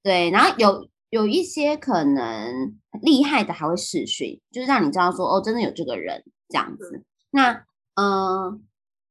[0.02, 7.04] 对，然后有有一些可能厉害的还会试训，就是让你知道说哦真的有这个人这样子。
[7.30, 8.64] 那嗯，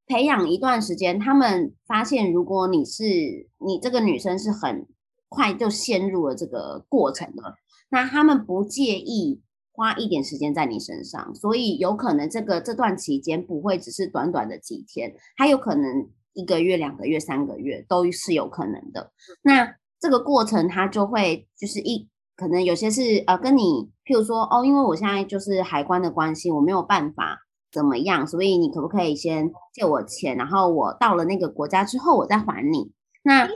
[0.05, 3.03] 培养一段时间，他们发现如果你是
[3.59, 4.85] 你这个女生是很
[5.29, 7.55] 快就陷入了这个过程的，
[7.89, 9.41] 那他们不介意。
[9.75, 19.11] 花一点时间在你身上，所以有可能这个这段期间不会只是短短的几天，还有可能一个月、两个月、三个月都是有可能的。
[19.41, 27.39] 那这个过程它就会就是一可能有些是呃跟你，譬如说哦，因为我现在就是海关的关系，我没有办法
[27.71, 32.91] 怎么样，所以你可不可以先借我钱，然后我到了那个国家之后我再还你？
[33.23, 33.49] 那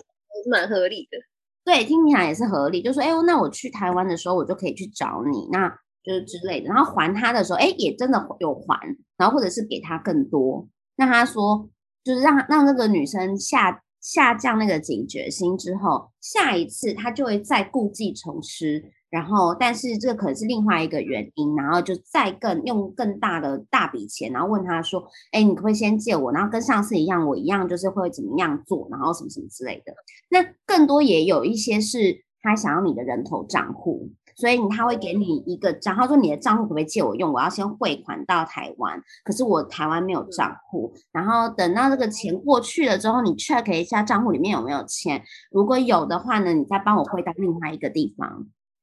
[0.50, 1.18] 蛮合理的，
[1.64, 2.82] 对，听起来也是合理。
[2.82, 5.78] 就说哎，那我去台湾的时候我就可以去找你，那。
[6.08, 10.66] 就是之类的，然后还他的时候，哎，也真的有还，然后或者是给他更多。
[10.96, 11.70] 那他说，
[12.04, 18.92] 就是让让那个女生下下降那个警觉心之后，下一次他就会再故技重施。
[19.10, 26.30] 然后，但是这可能是另外一个原因，然后就再更用更大的大笔钱，然后问他说，哎，你可不可以先借我？
[26.34, 29.94] 然后跟上次一样，我一样就是会怎么样做，然后什么什么之类的。
[30.30, 34.12] 那更多也有一些是他想要你的人头账户。
[34.38, 37.34] 所以他会给你一个账，号说你的账户可不可以借我用？
[37.34, 40.94] 我要先汇款到台湾，可是我台湾没有账户。
[41.12, 48.30] 然后等到这个钱过去了之后，你 check 一下账户里面有没有钱，如果有的话呢，你再帮我汇到另外一个地方。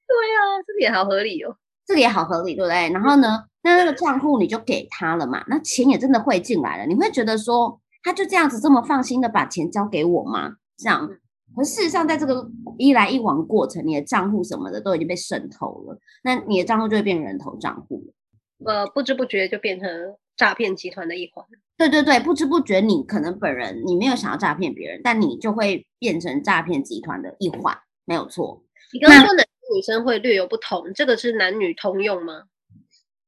[0.07, 2.91] 对啊，这个也好合理哦，这个也好合理，对不对？
[2.91, 6.87] 然后呢，那那个账户你就给他了嘛，那钱也真的汇进来了。
[6.87, 10.57] 你会觉得说，他就这样子这么放心的把钱交给我吗？
[10.77, 11.09] 这样？
[11.55, 18.73] 可事实上，在这个一来一往过程，你的账户什么的都已经被渗透了，那你的账户就会变人头账户了。
[18.73, 19.89] 呃，不知不觉就变成
[20.37, 21.45] 诈骗集团的一环。
[21.77, 28.65] 对对对，不知不觉你可能本人你没有想要诈骗别人，但你就会变成诈骗集团的一环，没有错。
[28.93, 32.43] 你刚刚说男生女生会略有不同，这个是男女通用吗？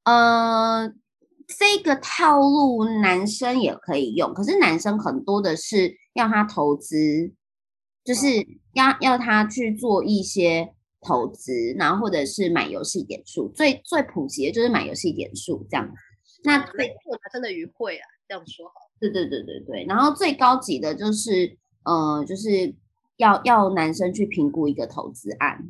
[0.05, 0.93] 呃，
[1.47, 7.33] 这个套路男生也可以用，可是男生很多的是要他投资。
[8.07, 8.27] 就是
[8.73, 15.91] 要要他去做一些投资，然后或者是买游戏点数，最最普及的就是买游戏点数这样。
[16.45, 18.75] 那最做男生的鱼会啊，这样说好。
[19.01, 19.85] 对对对对对。
[19.89, 22.75] 然后最高级的就是，呃，就是
[23.17, 25.65] 要要男生去评估一个投资案。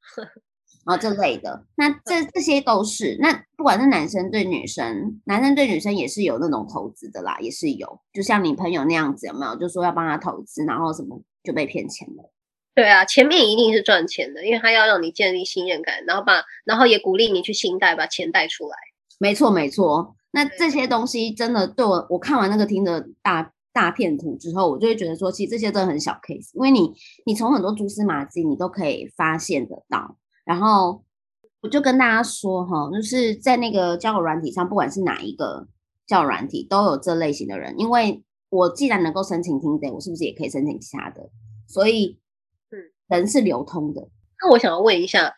[0.84, 1.66] 啊这类的。
[1.74, 9.56] 那这这些都是，那不管是男生对女生，男生对女生也是有那种投资的啦，也是有，就像你朋友那样子，有没有？
[9.56, 12.30] 就说要帮他投资，然后什么就被骗钱了。
[12.74, 18.76] 对啊，前面一定是赚钱的，因为他要让你建立信任感，然后把，然后也鼓励你去信贷，把钱贷出来。
[19.18, 20.14] 没错，没错。
[20.32, 26.92] 那这些东西真的对我，我看完那个听的大大片图之后，我就会觉得说，其实这些真的很小 case，因为你
[27.24, 30.18] 你从很多蛛丝马迹你都可以发现得到。
[30.44, 31.02] 然后
[31.62, 35.66] 我就跟大家说哈，就是在那个交友软体上，不管是哪一个
[36.06, 37.74] 交友软体，都有这类型的人。
[37.78, 41.30] 因为我既然能够申请听的，我是不是也可以申请其他的？
[41.66, 42.18] 所以。
[42.70, 42.78] 嗯
[43.08, 44.08] 人是流通的，
[44.42, 45.32] 那我想要问一下，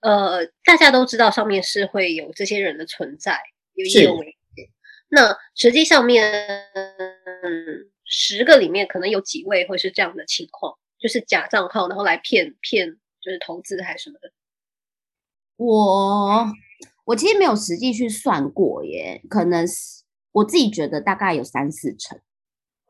[0.00, 3.38] 呃，大家都知道上面是会有这些人的存在，
[3.74, 4.70] 有业务危险。
[5.10, 6.32] 那实际上面，
[6.72, 12.88] 嗯，十个里面可能有几位会是这样的情况，就是假账号，然后来骗骗，
[13.20, 14.32] 就是投资还是什么的。
[15.56, 16.46] 我
[17.04, 22.18] 我其实没有实际去算过耶，可能是我自己觉得大概有三四成，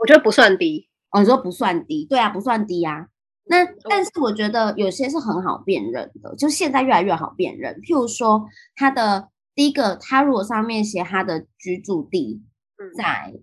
[0.00, 0.88] 我觉得不算低。
[1.10, 3.08] 哦，你说不算低，对啊，不算低啊。
[3.44, 7.74] 那但是我觉得有些是很好辨认的，就现在越来越好辨认。
[7.80, 8.46] 譬如说，
[8.76, 12.40] 他的第一个，他如果上面写他的居住地
[12.96, 13.34] 在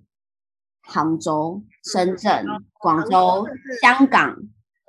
[0.82, 2.46] 杭州、深圳、
[2.80, 3.46] 广州、
[3.82, 4.38] 香港、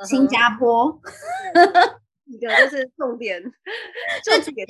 [0.07, 1.01] 新加坡，
[2.25, 3.43] 几个就是重点，
[4.25, 4.65] 这几个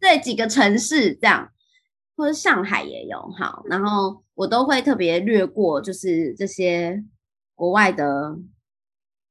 [0.00, 1.50] 对几个城市这样，
[2.16, 7.02] 或者上海也有好，然后我都会特别略过，就是这些
[7.54, 8.36] 国外的。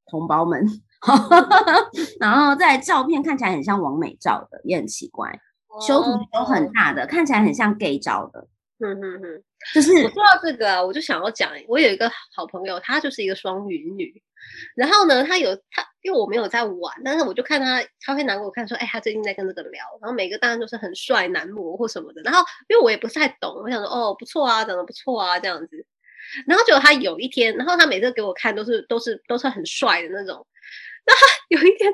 [0.06, 0.64] 同胞们，
[2.20, 5.32] 然后在照片看起来很像王美照的，也很奇怪，
[5.88, 8.47] 修图都很大的，看起来很像 gay 照的。
[8.80, 9.43] 嗯嗯嗯，
[9.74, 14.22] 就是我说到这个，我就想要讲，我有一个好朋友，她就是一个双鱼女，
[14.76, 25.86] 然后呢，他有他，因为我没有在玩，但是我就看他，他会拿给我看，说，哎，他最近在跟这个聊，然后每个当然都是很帅男模或什么的，然后因为我也不太懂，我想说，哦，不错啊，长得不错啊，这样子。
[26.48, 30.46] 然后就他有一天，然后他每次给我看都是都是都是很帅的那种。
[31.06, 31.94] 那他 有一天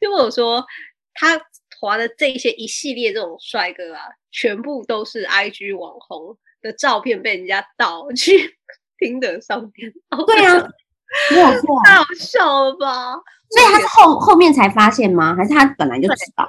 [0.00, 0.64] 就问我说，
[1.12, 1.38] 他
[1.80, 8.56] 划的这些一系列这种帅哥啊，全部都是 IG 网红的照片被人家盗去
[8.98, 9.92] 听的上面。
[10.24, 10.68] 对啊，
[11.30, 13.14] 没有错，太好笑了吧？
[13.50, 15.34] 所以他是后后面才发现吗？
[15.36, 16.48] 还是他本来就知道？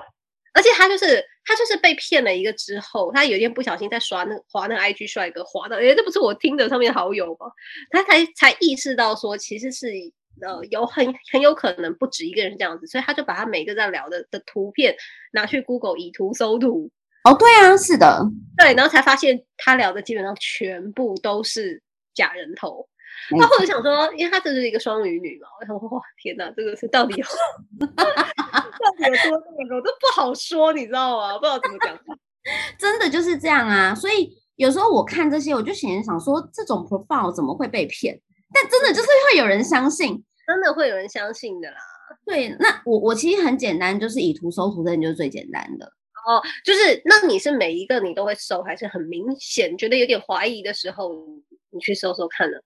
[0.54, 7.48] 而且他就是他就是被骗了一个之后，他有一天不小心在刷那个滑那个 IG 帅哥，滑到哎，这不是我听的上面好友吗？
[7.92, 9.88] 他才才意识到说，其实是
[10.42, 14.96] 呃有很很有可能不止一个人这样子，所以他就把他每个在聊的的图片
[15.34, 16.90] 拿去 Google 以图搜图。
[17.26, 18.24] 哦，对啊，是的，
[18.58, 21.84] 对，然后才发现他聊的基本上全部都是
[22.14, 22.88] 假人头。
[23.40, 27.26] 他或者想说，因为他这是一个双鱼女嘛，我想说，哇，天哪，这个是到底有
[27.88, 28.06] 到
[28.98, 31.38] 底有多那个，我都不好说，你知道吗？
[31.38, 31.98] 不知道怎么讲。
[32.78, 38.22] 真的就是这样啊，所以有时候我看这些，我就心里想说，这种 profile 怎么会被骗？
[38.54, 41.78] 但真的就是会有人相信，真的会有人相信的啦。
[42.24, 45.92] 对，那我我其实很简单，就是以图搜图，这就是最简单的。
[46.28, 51.12] 哦，就是那你是每一个你都会搜，还是很明显觉得有点怀疑的时候，
[51.72, 52.58] 你去搜搜看呢？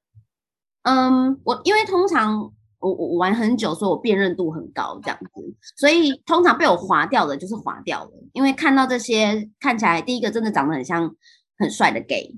[0.83, 8.11] 嗯，我因为通常我我玩很久，所以我辨认度很高，这样子，所以通常被我划掉的就是划掉了。
[8.33, 11.13] 因为看到这些看起来第一个真的长得很像
[11.57, 12.33] 很帅的 gay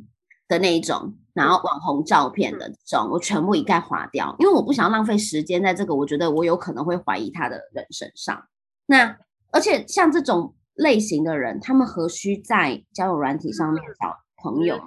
[0.48, 8.44] 的那一种，然后网红照片的这种，我全部一概划掉，因为我不想要浪费时间在这个我觉得我有可能会怀疑他的人身上。
[8.88, 9.16] 那
[9.52, 14.84] 而且像这种类型的人，他们何须在交友软体上面找朋友呢？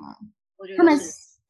[0.76, 0.98] 他们。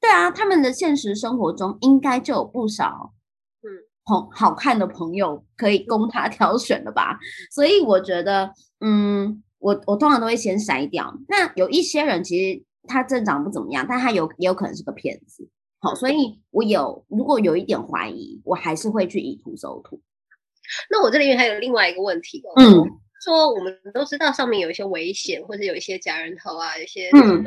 [0.04, 3.14] 对啊，他们的现实生活中应该就有不少
[3.62, 3.72] 嗯
[4.04, 7.18] 朋好看的朋友可以供他挑选的吧。
[7.50, 11.18] 所以我觉得，嗯，我我通常都会先筛掉。
[11.26, 15.48] 那有一些人其实他正长不怎么样，但他有也有可能是个骗子。
[15.78, 19.98] 好，所以我有如果有一点怀疑，我还是会去以图搜图。
[20.90, 22.84] 那我这里面还有另外一个问题哦，嗯，
[23.24, 27.42] 说我们都知道上面有一些危险，或者有一些假人头啊，一些嗯。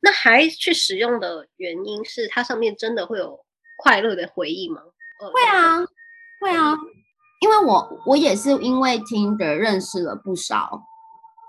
[0.00, 3.44] 那还去使用的原因是它上面真的会有
[3.76, 4.80] 快乐的回忆吗？
[5.18, 5.78] 会啊，
[6.40, 6.74] 会啊，
[7.40, 10.82] 因为我我也是因为听的认识了不少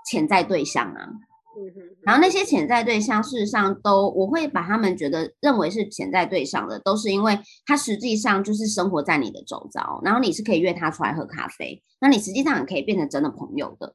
[0.06, 1.08] 潜在对象啊，
[1.56, 13.94] 嗯哼，然后那些潜在对象事实上都我会把他们觉得认为是潜在对象的，都是因为他实际上就是生活在你的周遭，然后你是可以约他出来喝咖啡，那你实际上也可以变成真的朋友的，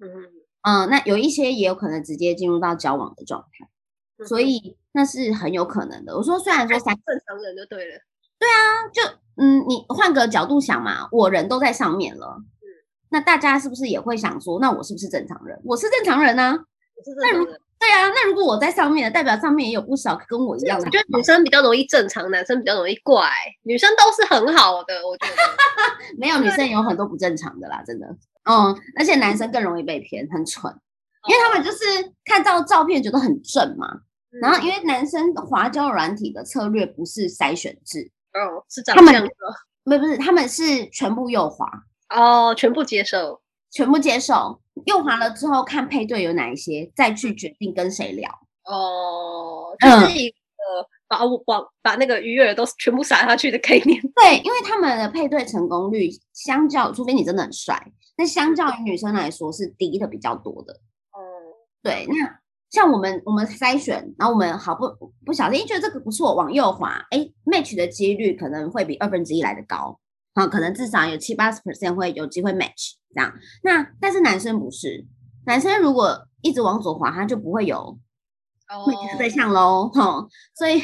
[0.00, 0.08] 嗯
[0.62, 3.68] 嗯，那有一些也有可能直接进入到交往的状态。
[4.26, 6.16] 所以那是很有可能的。
[6.16, 8.00] 我说，虽然说三正常人就对了，
[8.38, 9.02] 对啊，就
[9.36, 12.38] 嗯，你换个角度想嘛，我人都在上面了，
[13.10, 15.60] 那大家是不是也会想说，那我是不是正常人？
[15.64, 16.58] 我是正常人呢？
[17.20, 17.44] 那如
[17.78, 20.84] 对啊，那如果我在上面，代表上面也有不少跟我一样的。
[20.86, 23.28] 我觉得女生比较容易正常，男生比较容易怪。
[23.64, 25.34] 女生都是很好的，我觉得
[26.16, 28.06] 没有女生有很多不正常的啦，真的。
[28.44, 30.74] 嗯，而且男生更容易被骗，很蠢，
[31.28, 31.84] 因为他们就是
[32.24, 34.00] 看到照片觉得很正嘛。
[34.40, 39.30] 然后因为男生滑交软体的策略不是筛选制，哦，是长相的，
[39.84, 41.66] 不不是，他们是全部右滑
[42.08, 44.60] 哦，全部接受，全部接受。
[44.84, 48.30] 右滑了之后，看配对有哪一些，再去决定跟谁聊。
[48.64, 50.36] 哦，就是一个
[51.08, 54.00] 把往把那个鱼饵都全部撒下去的概念。
[54.14, 60.74] 对，因为他们的配对成功率相较，除非你真的很帅，那相较于女生来说是低的比较多的。
[61.12, 61.20] 哦，
[61.82, 62.38] 对，那
[62.70, 69.98] 像我们我们筛选，然后我们好不不小心觉得这个不错，往右滑，哎，match 的几率可能会比二分之一来的高。
[70.34, 73.32] 啊，可能至少有七八十 percent 会有机会 match 这样。
[73.62, 75.06] 那但是男生不是，
[75.46, 77.98] 男生如果一直往左滑，他就不会有
[78.68, 79.88] match 对象喽。
[79.88, 80.82] 哈，所以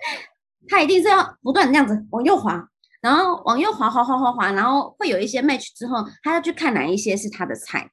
[0.68, 2.68] 他一定是要不断这样子往右滑，
[3.00, 7.90] 然后往右滑滑滑滑滑，然后会有一些 match 之后，他要去看哪一些是他的菜，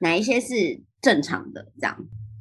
[0.00, 1.94] 哪一些是正常的这样。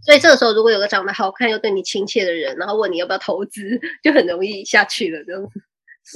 [0.06, 5.62] 所以这个时候，如果有个长得好看又对你亲切的人，然后问你要不要投资，就很容易下去了这样子。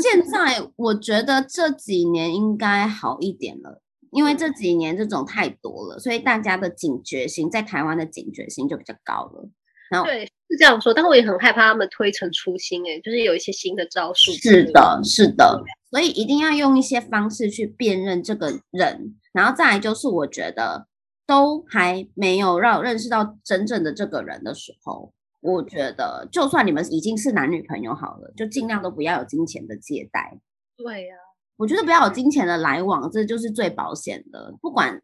[0.02, 9.50] 现在我觉得这几年应该好一点了，因为这几年这种太多了，所以大家的警觉性在台湾的警觉性就比较高了。
[9.90, 14.32] 然后对是这样说，但我也很害怕他们推陈出新，哎，就是有一些新的招数。
[14.32, 20.88] 是的，是的，所以一定要用一些方式去辨认这个人，然后再来就是我觉得
[21.32, 25.14] 都还没有让认识到真正的这个人的时候。
[25.40, 30.38] 我觉得，就算你们已经是男女朋友好了，就尽量都不要有金钱的借贷。
[30.76, 31.16] 对呀，
[31.56, 34.54] 我觉得不要有金钱的来往，这就是最保险的。
[34.62, 35.02] 不管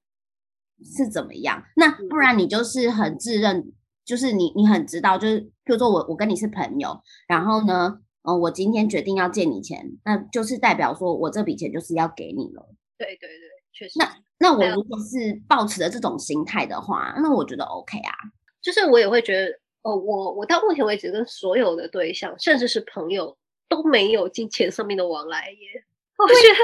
[0.83, 3.71] 是怎么样，那不然你就是很自认，
[4.05, 12.75] 就是你你很知道，就是比如说我我跟你是朋友，然后呢，嗯，我今天决定要借你钱，那就是代表说我这笔钱就是要给你了。
[12.97, 13.97] 对对对，确实。
[13.97, 14.05] 那
[14.39, 18.13] 那我如果是抱持的这种心态的话，那我觉得 OK 啊，
[18.61, 19.59] 就是我也会觉得。
[19.83, 23.37] 哦，我我到目前为止跟所有的对象，甚至是朋友
[23.69, 25.83] 都没有金钱上面的往来耶。
[26.17, 26.55] 我觉得，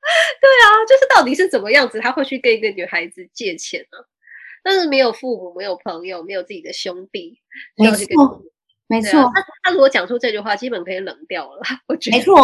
[0.40, 3.98] 对啊，就是到底是怎么样子，他会去跟一个女孩子借钱呢？
[4.62, 7.42] 但是没有父母，没有朋友，没有自己的兄弟，
[7.76, 8.42] 没错，
[8.86, 9.30] 没错。
[9.34, 11.60] 他他如果讲出这句话，基本可以冷掉了。
[11.86, 12.34] 我觉得没错。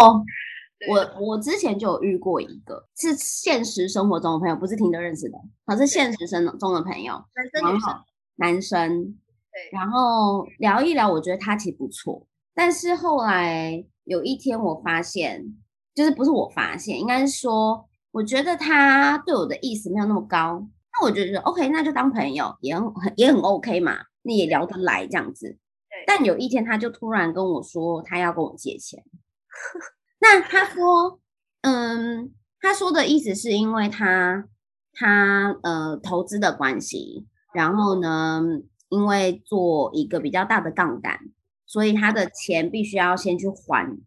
[0.88, 8.04] 我我之前就有遇过一个，是现实生活中的朋友，不是听的认识的，他是现实生中的朋友，男生女生，
[8.36, 9.18] 男生。
[9.52, 12.26] 对然后聊一聊，我觉得他其实不错。
[12.54, 15.56] 但是后来有一天，我发现，
[15.94, 20.68] 就是不是我发现，应该是说，我觉得他对我的意思没有那么高。
[20.92, 25.48] 那我觉得 OK，那就当朋友也很也很 OK 嘛，你也聊得来这样子。
[25.48, 29.02] 对但有一天，他就突然跟我说，他要跟我借钱。
[30.28, 31.20] 那他说，
[31.62, 34.48] 嗯，他说的意思是因为他
[34.92, 38.42] 他呃投资的关系，然后呢？
[38.88, 41.18] 因为做一个比较大的杠杆，
[41.66, 43.98] 所以他的钱必须要先去还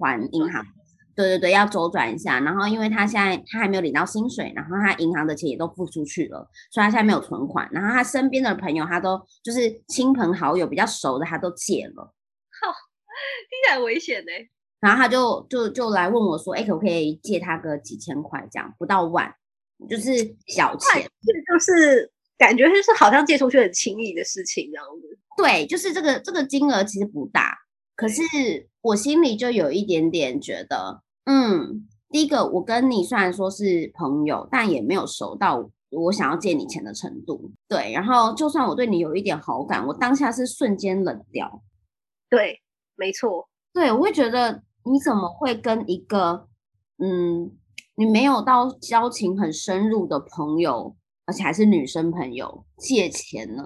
[0.00, 0.64] 还银行。
[1.14, 2.40] 对对对，要周转一下。
[2.40, 7.68] 然后因为他现在他还没有领到薪水，然后他银行的钱也都付出去了，所以他现在没有存款。
[7.72, 12.14] 然后他身边的朋友，他都就是亲朋好友比较熟的，他都借了。
[12.58, 14.32] 好，听起来危险呢。
[14.82, 19.34] 然后他就就就来问我说：“哎，可不可以借他个几千块，这样不到万，
[19.88, 25.16] 就是小钱，就是。”感觉就是好像借出去很轻易的事情这样子。
[25.36, 27.56] 对，就是这个这个金额其实不大，
[27.94, 28.20] 可是
[28.80, 37.52] 我心里就有一点点觉得，嗯，第一个我跟你虽然说是朋友，但也没有熟到我想要借你钱的程度。
[37.68, 41.62] 对，然后就算我对你有一点好感，我当下是瞬间冷掉。
[42.28, 42.60] 对，
[42.96, 43.48] 没错。
[43.72, 46.48] 对，我会觉得你怎么会跟一个
[46.98, 47.50] 嗯，
[47.96, 50.96] 你没有到交情很深入的朋友？
[51.24, 53.62] 而且还是女生朋友借钱呢，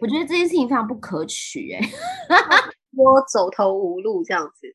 [0.00, 1.80] 我觉得这件事情非常不可取哎，
[2.96, 4.68] 我走投无路这样子，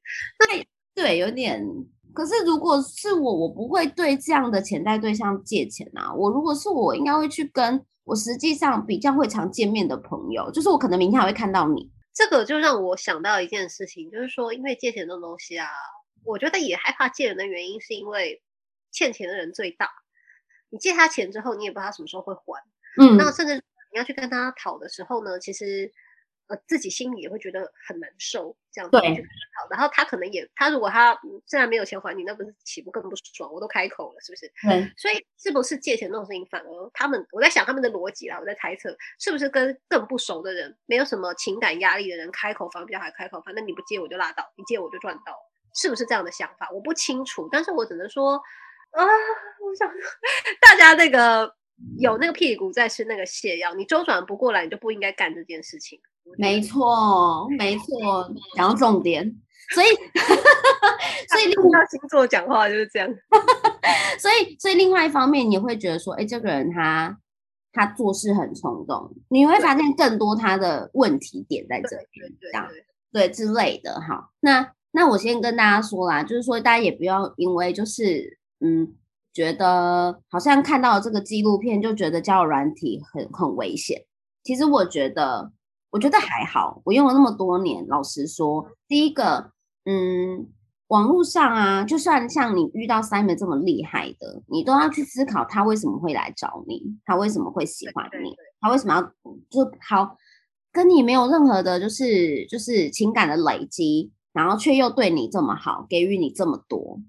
[0.46, 1.66] 对对，有点。
[2.14, 6.14] 可是如果是我，我不会对这样的潜在对象借钱啊。
[6.14, 11.90] 我如果是我，应该会去跟我实际上比较会常见面的朋友，就是我可能明天还会看到你。
[12.14, 15.68] 这个就让我想到一件事情，就是说，因为借钱这种东西啊，
[16.24, 18.42] 我觉得也害怕借人的原因，是因为
[18.92, 19.90] 欠钱的人最大。
[20.70, 22.64] 你借他钱之后，你也不知道他什么时候会还。
[23.02, 25.92] 嗯，那甚至你要去跟他讨的时候呢，其实，
[26.54, 29.00] 呃自己心里也会觉得很难受，这样子。
[29.00, 29.10] 对。
[29.10, 33.52] 好，然后他可能也，他如果他虽然没有钱还你，那不是岂不更不爽？
[33.52, 34.52] 我都开口了，是不是？
[34.68, 34.92] 对。
[34.98, 45.36] 所以是不是借钱这种事情，反而他们我在想他们的逻辑啦，我在猜测是不是跟更不熟的人，没有什么情感压力的人开口，反而比较好开口，反正你不借我就拉倒，你借我就赚到，
[45.74, 46.70] 是不是这样的想法？
[46.72, 48.36] 我不清楚，但是我只能说
[48.92, 49.92] 啊，我想
[50.62, 51.56] 大家那个。
[51.98, 56.00] 有那个屁股在吃那个泻药，你周转不过来，你就不应该干这件事情。
[56.38, 59.24] 没错，没错，讲到重点。
[59.74, 59.88] 所以，
[61.30, 63.10] 所以另外星座讲话就是这样。
[64.20, 67.18] 所以，所以另外一方面，你会觉得说，哎，这个人他
[67.72, 72.68] 他做事很冲动，你会发现更多他的问题点在这里，这样
[73.12, 74.00] 对之类的。
[74.02, 78.96] 哈，那那我先跟大家说啦，就是说大家也不要因为就是嗯。
[79.36, 84.06] 觉得好像看到这个纪录片，就觉得交友软体很很危险。
[84.44, 85.52] 其实我觉得，
[85.94, 86.82] 我觉得还好。
[86.86, 89.52] 我用了那么多年，老实说，第一个，
[89.86, 90.48] 嗯，
[90.88, 99.02] 网络上啊，就算像你遇到 Simon 这么厉害的，你都要去思考他为什么会来找你，他为什么会喜欢你，他为什么要
[99.52, 100.18] 就好
[100.72, 107.00] 跟你没有任何的，就是就是情感的累积，然后却又对你这么好，给予你这么多。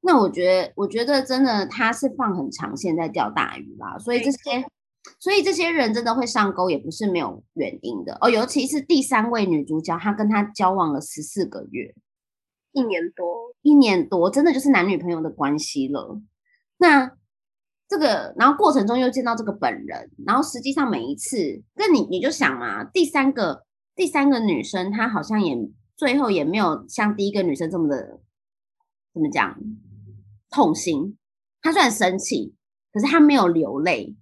[0.00, 4.64] 那我觉得，我觉得真的他是放很长线在钓大鱼啦，所以这些，
[5.18, 8.30] 所以这些人真的会上钩，也不是没有原因的哦。
[8.30, 11.94] 尤其是第三位女主角，她跟他交往了十四个月，
[12.72, 16.20] 一年多，一年多，真的就是男女朋友的关系了。
[16.78, 17.10] 那
[17.88, 23.64] 这个，然后过程中又见到这个本人，然后实际上每一次，那你你就想嘛，第三个
[23.96, 25.56] 第三个女生，她好像也
[25.96, 28.20] 最后也没有像第一个女生这么的，
[29.12, 29.58] 怎么讲？
[30.48, 31.18] 痛心，
[31.60, 32.54] 她虽然生气，
[32.92, 34.16] 可是她没有流泪。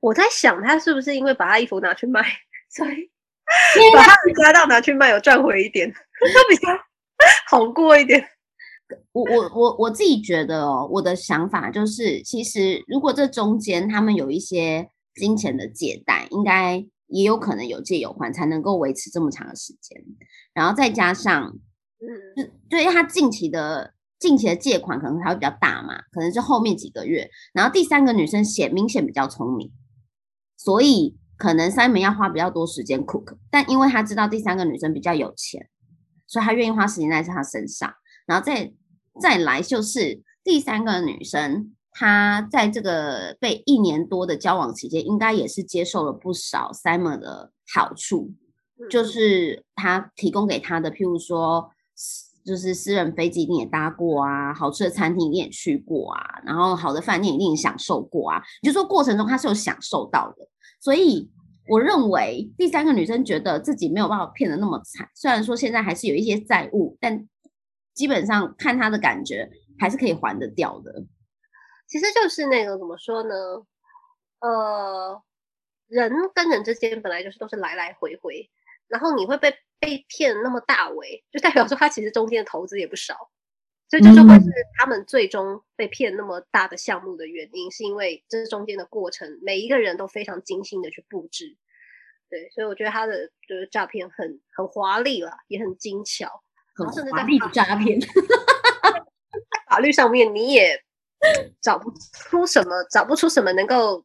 [0.00, 2.20] 我在想，他是不是因为把他衣服拿去卖，
[2.70, 3.10] 所以
[3.94, 6.68] 把他的家当拿去卖，有赚回一点，他比较
[7.48, 8.26] 好过一点。
[9.12, 20.02] 我我我我自己觉得哦，我的想法就是，其实如果这中间他们有一些金钱的借贷，应该也有可能有借有还，才能够维持这么长的时间。
[20.54, 21.54] 然后再加上，
[22.36, 23.94] 嗯，对他近期的。
[24.20, 27.30] 近期的借款可能还会比较大嘛，可能是后面几个月。
[27.54, 29.72] 然后第三个女生显明显比较聪明，
[30.62, 35.70] 所以可能 Simon 要花比较多时间 cook，但因为他知道第三个女生比较有钱，
[36.26, 37.90] 所以他愿意花时间在她身上。
[38.26, 38.70] 然后再
[39.18, 48.34] 再来就是第三个女生，她在这个被一年多的交往期间，应该也是接受了不少 Simon 的好处，
[48.90, 51.70] 就是他提供给她的，譬如说。
[52.50, 58.42] 就是私人飞机一定也搭过啊，好吃的餐厅一定也去过啊，然后好的饭店一定享受过啊。
[58.60, 60.48] 你就说过程中他是有享受到的，
[60.80, 61.30] 所以
[61.68, 67.24] 我认为第三个女生觉得自己没有办法骗的那么惨，虽然说现在还是有一些债务，但
[67.94, 69.48] 基本上看他的感觉
[69.78, 71.04] 还是可以还得掉的。
[71.86, 73.32] 其实就是那个怎么说呢？
[74.40, 75.22] 呃，
[75.86, 78.50] 人跟人之间本来就是都是来来回回，
[78.88, 79.54] 然后你会被。
[79.80, 83.30] 被骗那么大为，就代表说他其实中间的投资也不少，
[83.88, 84.44] 所以就是会是
[84.78, 91.56] 他们最终被骗那么大的项目的原因，是因为这中间的过程，每一个人都非常精心的去布置。
[92.28, 96.42] 对，所以我觉得他的就是诈骗很很华丽了，也很精巧，
[96.76, 97.98] 很华丽的诈骗。
[99.68, 100.84] 法律上面你也
[101.60, 101.90] 找不
[102.28, 104.04] 出什么，找不出什么能够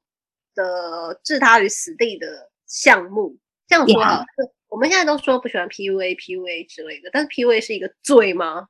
[0.55, 3.37] 的置他于死地的项目。
[3.67, 4.25] 这样说啊。
[4.69, 8.67] 我们现在都说不喜欢 PUA、PUA 之类的，但是 PUA 是一个罪吗？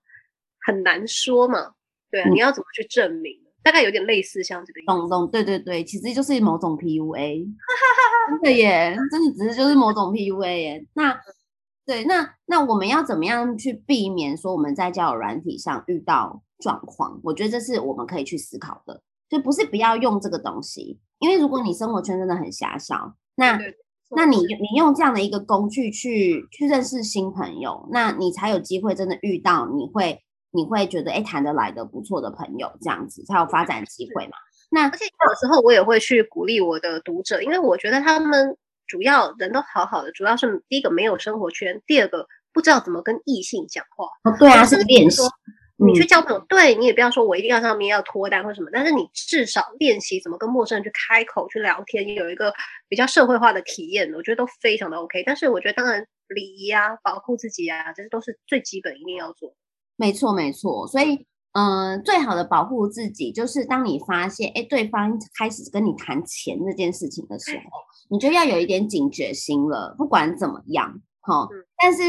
[0.65, 1.73] 很难说嘛。
[2.11, 3.33] 对啊，你要怎么去证明？
[3.63, 4.81] 大概有点类似像这个。
[4.85, 7.47] 懂懂，对对对，其实就是某种 PUA。
[8.29, 10.85] 真的耶，真的只是就是某种 PUA 耶。
[10.93, 11.19] 那
[11.85, 17.19] 对，那那我们要怎么样去避免说我们在交友软体上遇到状况？
[17.23, 23.59] 我觉得这是我们可以去思考的，就不是不要用这个东西，因为如果你生活圈真的很狭小，那。
[24.10, 34.34] 那你你用这样的一个工具去去认识新朋友，那你才有机会真的遇到你会你会觉得哎谈得来的不错的朋友，这样子才有发展机会嘛。
[34.70, 44.06] 那而且有时候我也会去鼓励我的读者，因为我觉得他们主要人都好好的，主要是第一个没有生活圈，第二个不知道怎么跟异性讲话。
[44.30, 45.22] 哦，对啊，是练习。
[45.78, 52.53] 你去交朋友，对你也不要说我一定要上面要脱单或什么，但是你至少练习怎么跟陌生人去开口去聊天，有一个
[52.88, 55.23] 比较社会化的体验，我觉得都非常的 OK。
[55.26, 59.53] 但是我觉得当然礼仪啊，保护自己啊，这些都是最基本一定要做。
[59.97, 67.63] 没错没错，所以嗯，最好的保护自己就是当你发现，哎，对方开始跟你谈钱这件事情的时候，
[68.09, 69.95] 你就要有一点警觉心了。
[69.97, 71.47] 不管怎么样，哈，
[71.82, 72.01] 但是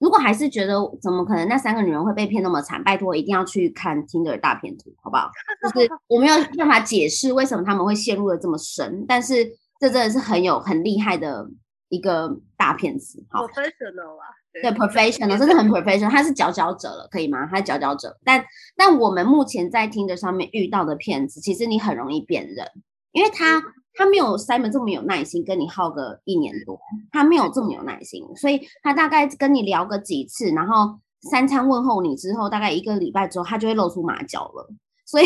[0.00, 5.30] 如果还是觉得怎么可能那三个女人会被骗那么惨，拜托一定要去看听的大片图，好不好？
[5.62, 9.44] 就是 我没有办法解释为什么他们会陷入的这么深，但是
[9.78, 11.46] 这真的是很有很厉害的
[11.90, 14.26] 一个大骗子，好，professional 啊。
[14.52, 17.46] 对，professional，真的很 professional，他是佼佼者了，可以吗？
[17.46, 18.44] 他是佼佼者，但
[18.74, 22.66] 但我们目前在听的上面遇到的骗子，其实你很容易辨认，
[23.12, 23.62] 因为他
[23.94, 26.80] 他没有 Simon 这么有耐心跟你耗个一年多，
[27.10, 30.98] 他没有这么有耐心，所以他大概跟你聊个几次，然后
[31.30, 34.68] 三餐问候你之后，大概一个礼拜之后，他就会露出马脚了。
[35.06, 35.24] 所以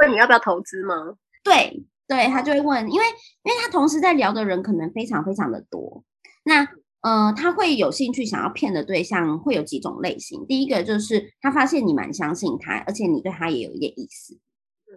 [0.00, 1.14] 问你要不要投资吗？
[1.44, 3.06] 对对，他就会问，因为
[3.44, 6.04] 因为他同时在聊的人可能非常非常的多，
[6.44, 6.68] 那。
[7.02, 10.46] 呃，他会有兴趣想要骗的对象会有几种类型。
[10.46, 14.38] 第一个就是他发现你蛮相信他，而且你对他也有一点意思，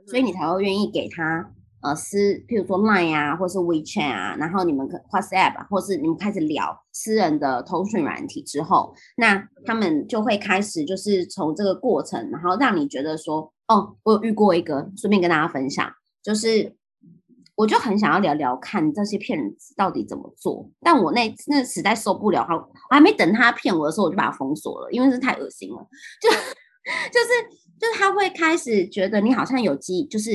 [0.05, 1.51] 所以你才会愿意给他
[1.85, 15.89] 呃私，譬如说 Line 啊，或是 WeChat 啊，然后你们可 WhatsApp，或是你们开始聊私人的通讯软体之后，那他们就会开始就是从这个过程，然后让你觉得说，哦，我有遇过一个，顺便跟大家分享，
[16.23, 16.75] 就是。
[17.57, 25.77] 我就很想要聊聊看这些骗子到底怎么做，但我那那实在受不了他，我还没等他骗我的时候，我就把他封锁了，因为是太恶心了。
[26.21, 26.29] 就
[27.13, 30.31] 就是就是他会开始觉得你好像有机，就是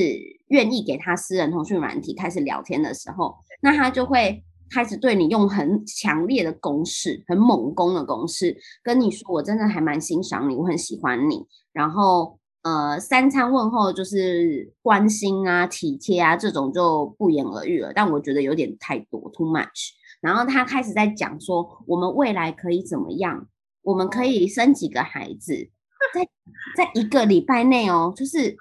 [0.47, 12.37] 愿意给他私人通讯软体开始聊天的时候，那他就会开始对你用很强烈的攻势，很猛攻的攻势，跟你说我真的还蛮欣赏你，我很喜欢你，然后。
[12.63, 17.91] 呃，三餐问候就是关心啊、体贴啊，这种就不言而喻了。
[17.91, 19.89] 但我觉得有点太多，too much。
[20.21, 23.47] 然后他开始在讲说，我们未来可以怎么样？
[23.81, 25.71] 我们可以生几个孩子，
[26.13, 26.27] 在
[26.75, 28.55] 在一个礼拜内哦，就是。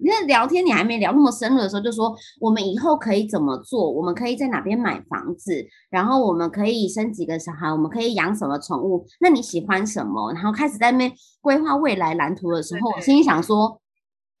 [0.00, 3.88] 因为聊天你还没聊那么深入的时候，就说我们以后可以怎么做？
[3.90, 5.64] 我们可以在哪边买房子？
[5.88, 7.70] 然后我们可以生几个小孩？
[7.70, 9.06] 我们可以养什么宠物？
[9.20, 10.32] 那你喜欢什么？
[10.32, 13.80] 然后开始在那边规划未来蓝图的时候，我心里想说：“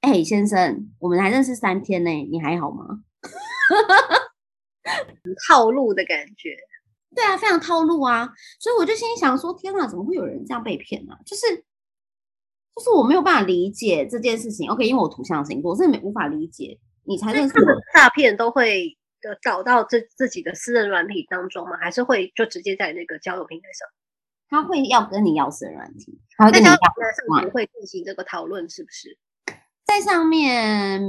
[0.02, 2.84] 哎，先生，我们还认识三天呢，你还好吗？”
[5.48, 6.50] 套路的感觉，
[7.14, 8.28] 对啊，非常套路啊！
[8.58, 11.64] 所以我就心里想说：“天哪，怎么会有人这样被骗呢？”就是。
[12.76, 14.86] 就是我没有办法理解这件事情，OK？
[14.86, 16.78] 因为我图像星座，我是没无法理解。
[17.04, 21.76] 你才认识的诈骗都会呃找到自自己的私人软体当中吗？
[21.80, 23.88] 还是会就直接在那个交友平台上？
[24.48, 26.72] 他会要跟你要私人软体，他会跟你要。
[26.72, 29.18] 上会进行这个讨论，是不是？
[29.84, 31.02] 在上面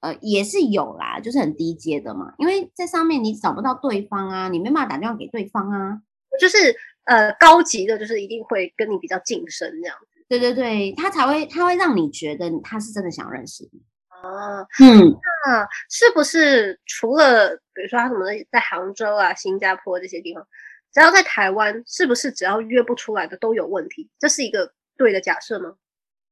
[0.00, 2.34] 呃也是有啦，就是很低阶的嘛。
[2.38, 6.00] 因为在上面你找不到对方啊，你没办法打电话给对方啊。
[6.40, 6.74] 就是
[7.04, 9.96] 呃高级的，就是一定会跟你比较近身这样。
[10.28, 14.66] 对对对，他才会，他会让你觉得他是真的想认识你哦。
[14.80, 15.16] 嗯，
[15.46, 20.46] 那是不是除了比如说他什么在杭州啊、新加坡这些地方，
[20.92, 24.10] 只要在台湾，是不是只要约不出来的都有问题？
[24.18, 25.74] 这是一个对的假设吗？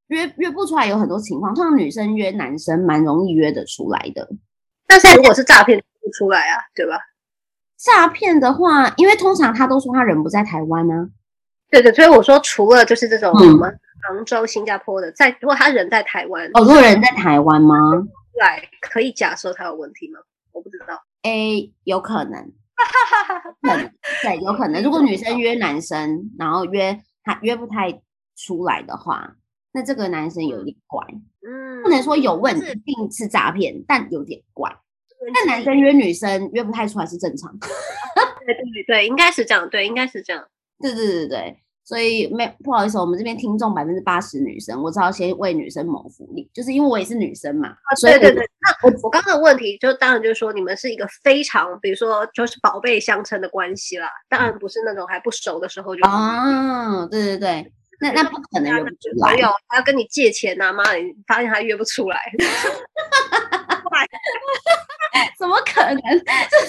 [0.09, 4.29] 约约不出来有很多情况，通常女生约男生蛮容易约得出来的。
[4.87, 7.01] 但是如果是诈骗不出来啊，对吧？
[7.77, 11.09] 诈骗的话，因为通常他都说他人不在台湾呢。
[11.83, 13.71] 对对，所以我说除了就是这种什么。
[14.09, 17.75] 杭州、新加坡的，在如果他人在台湾，哦，如果人在台湾吗？
[18.39, 20.21] 来，可以假设他有问题吗？
[20.53, 21.03] 我不知道。
[21.23, 22.53] A 有可能，
[23.69, 24.81] 很对，有可能。
[24.81, 28.01] 如果女生约男生，然后约他约不太
[28.37, 29.35] 出来的话，
[29.73, 31.05] 那这个男生有点怪。
[31.45, 34.71] 嗯，不能说有问题，一定是诈骗，但有点怪。
[35.35, 37.51] 但男生约女生约不太出来是正常。
[37.59, 39.69] 对对对，应该是这样。
[39.69, 40.47] 对，应该是这样。
[40.79, 41.59] 对对对对。
[41.87, 47.69] 所以没不好意思，我们这边听众百分之八十女生，我只好先为女生谋福利，就是因为我也是女生嘛。
[47.69, 48.45] 啊，对对对。
[48.61, 56.03] 那我我刚刚的问题就当然就是说，你们是一个非常，比如说就是宝贝相称的关系啦，当然不是那种还不熟的时候就。
[56.03, 59.35] 啊，对对对，那那不可能约不出来。
[59.35, 62.19] 没有，他要跟你借钱呐，妈，你发现他约不出来。
[65.39, 65.97] 怎么可能？
[66.01, 66.69] 就是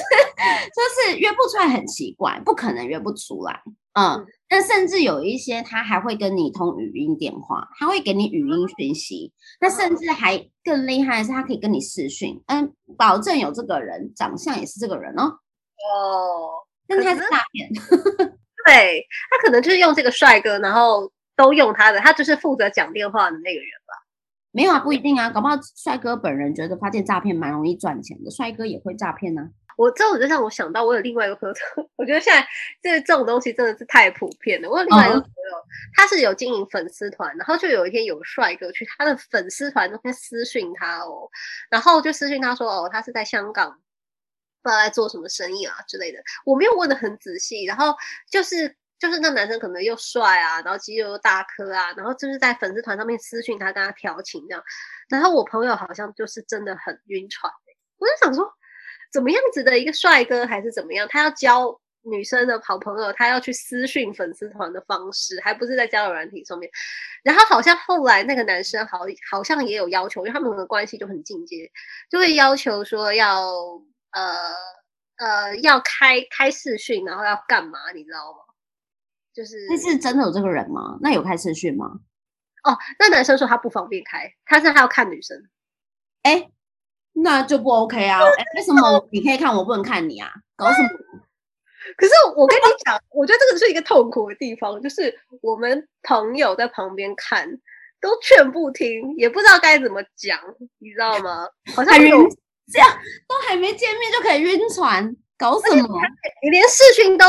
[0.73, 3.61] 就是约不出来，很奇怪，不可能约不出来。
[3.93, 9.34] 嗯，但甚至有一些他还会跟你通语音电话，他会给你语音讯息。
[9.59, 15.23] 那甚至还更厉害的是，他可以跟你视讯，嗯，保证有这个人，长相也是这个人哦。
[15.23, 17.69] 哦，但他是诈骗。
[18.67, 23.86] 对他可能就是用这个帅哥，然后都用他的，他就是负责讲电话的那个人吧。
[24.51, 29.49] 没有啊，不一定啊，搞不好帅哥本人觉得发现诈骗蛮容易赚钱的，帅哥也会诈骗呢。
[29.77, 31.55] 我这种就让我想到，我有另外一个朋友，
[31.97, 32.47] 我觉得现在
[32.81, 34.67] 这这种东西真的是太普遍了。
[34.67, 41.29] 我有另外一个朋友，他是有经营粉丝团，然后就有一天有帅哥去他的粉丝团那边私讯他哦，
[41.69, 43.69] 然后就私讯他说哦，他是在香港，
[44.63, 46.17] 不知道在做什么生意啊之类的。
[46.43, 47.93] 我没有问的很仔细，然后
[48.31, 54.63] 就是就是那男生可能又帅啊，然后肌肉又大颗啊，然后就是在粉丝团上面私讯他，跟他调情这样。
[55.09, 57.51] 然后我朋友好像就是真的很晕船，
[57.97, 58.51] 我就想说。
[59.09, 61.07] 怎么样子的一个帅哥还是怎么样？
[61.09, 66.69] 他要交女生的好朋友，他要去私讯粉丝团的方式，还不是在交友软体上面。
[67.23, 68.99] 然后好像后来那个男生好
[69.31, 71.71] 好像也有要求，因为他们的关系就很进阶，
[72.11, 73.49] 就会要求说要
[74.11, 74.53] 呃
[75.15, 77.93] 呃要开开视讯，然后要干嘛？
[77.95, 78.39] 你知道吗？
[79.38, 80.97] 就是那是真的有这个人吗？
[80.99, 81.99] 那有开视讯吗？
[82.63, 85.38] 哦，那男生说他不方便开，他是他要看女生。
[86.23, 86.49] 哎。
[87.19, 88.21] 那就不 OK 啊？
[88.23, 90.31] 为什么你可以看我不能看你啊？
[90.55, 90.89] 搞什么？
[91.97, 97.49] 可是我跟你讲，我觉得这个是一个痛苦的地方，就是我们朋友在旁边看
[97.99, 100.39] 都劝不听，也不知道该怎么讲，
[100.77, 101.47] 你知道吗？
[101.75, 102.11] 好像晕，
[102.71, 102.88] 这样
[103.27, 105.99] 都还没见面就可以晕船，搞什么？
[106.43, 107.25] 你连视讯都，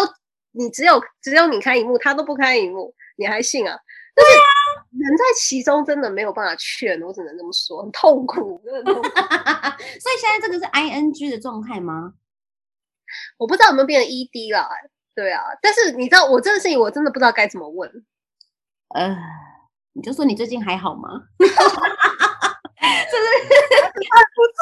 [0.59, 3.79] 你只有只有你开荧幕，他都不开荧幕，你还信啊？
[4.17, 4.43] 对啊，
[4.99, 9.03] 人在其中真的没有办法劝，我只能这么说，很痛苦，真的痛苦。
[9.09, 12.15] 所以现在这个是 I N G 的状态吗？
[13.39, 14.69] 我不知道有没有变成 E D 了。
[15.15, 17.89] 对啊，但是你知道我这个事情，我真的不知道该怎么问。
[18.97, 19.17] 呃，
[19.93, 21.09] 你就说你最近还好吗？
[21.39, 21.55] 就是
[22.83, 24.59] 还不错。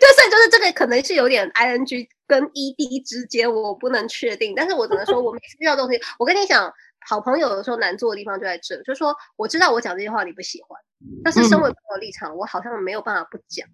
[0.00, 4.54] 对，所以就是这个可能是有点 I N G 跟 E D 之间，我不能确定。
[4.56, 6.72] 但是我只能说，我每次遇到东西，我跟你讲。
[7.04, 10.80] 好朋友有时候难做的地方就在这，就是说我知道我讲这些话你不喜欢，
[11.24, 13.68] 但是身为朋友立场，我好像没有办法不讲。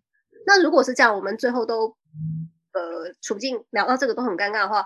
[0.47, 1.95] 那如果是这样，我们最后都
[2.73, 4.83] 呃处境聊到这个都很尴尬的话，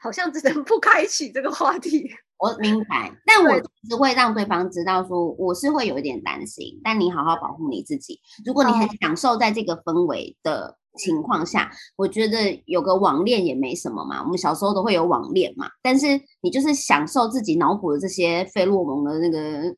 [0.00, 2.08] 好像只能 不开启这个话题。
[2.38, 8.20] 我明白，但我只会让对方知道说我是会有一点担心，但你好好保护你自己。
[8.46, 10.78] 如果你很享受在这个氛围的。
[10.96, 14.22] 情况下，我觉得有个网恋也没什么嘛。
[14.22, 16.06] 我们小时候都会有网恋嘛，但是
[16.42, 19.74] 你就是享受自己脑补的这些费洛蒙的那个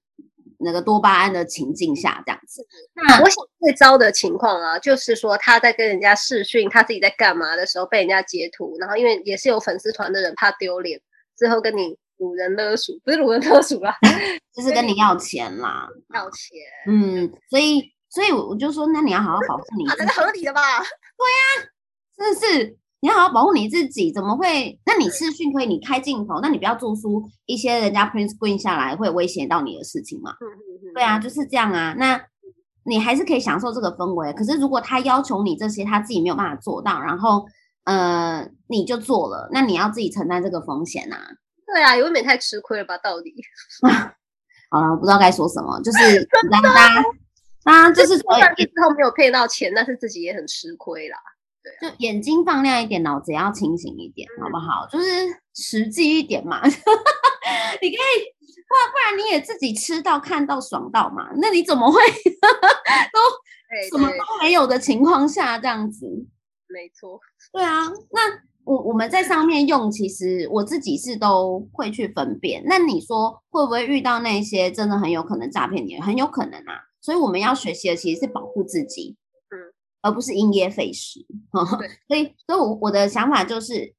[0.58, 2.66] 那个多巴胺的情境下这样子。
[2.94, 11.00] 那我想最糟的情况啊，就是说他在跟人家视讯，他自己在干嘛的时候被人家截图，然后因为也是有粉丝团的人怕丢脸，
[11.38, 13.96] 之后跟你掳人勒赎，不是掳人勒赎啦，
[14.52, 16.58] 就是跟你要钱啦，要钱。
[16.88, 17.93] 嗯，所以。
[18.14, 20.60] 所以我就说，那你要好好保护你，这是合理的吧？
[20.80, 21.68] 对呀，
[22.16, 24.12] 真的是你要好好保护你自己。
[24.12, 24.78] 怎么会？
[24.86, 30.30] 那你视讯可以，你开镜头，那你不要做出一些人家 print screen 下来会威胁到你的事情嘛？
[30.40, 30.94] 嗯嗯嗯。
[30.94, 31.94] 对啊，就是这样啊。
[31.98, 32.20] 那
[32.84, 34.32] 你还是可以享受这个氛围。
[34.32, 37.44] 可是如果他要求你这些，他自己没有办法做到，然后
[37.84, 41.16] 呃，你就做了，那你要自己承担这个风险呐。
[41.66, 42.96] 对啊，有点太吃亏了吧？
[42.98, 43.34] 到底？
[44.70, 47.02] 好了，我不知道该说什么，就是大家。
[47.64, 51.16] 啊，就是上去之后没有骗到钱，但是自己也很吃亏啦。
[51.62, 54.86] 对，就眼睛放亮一点，脑子也要清醒一点，好不好？
[54.90, 55.06] 就是
[55.54, 56.60] 实际一点嘛。
[57.80, 58.34] 你可以，
[58.68, 61.30] 不然不然你也自己吃到、看到、爽到嘛？
[61.36, 62.00] 那你怎么会
[63.12, 66.06] 都什么都没有的情况下这样子？
[66.68, 67.18] 没错，
[67.52, 67.86] 对啊。
[68.10, 68.20] 那
[68.64, 72.62] 我我们在上面用，其实我自己是都会去分辨。
[72.66, 75.98] 那你说会不会遇到那些真的很有可能诈骗你？
[76.00, 76.80] 很有可能啊。
[77.04, 79.14] 所以我们要学习的其实是保护自己，
[79.50, 79.60] 嗯，
[80.00, 81.20] 而不是因噎废食。
[82.08, 83.94] 所以，所以我我的想法就是，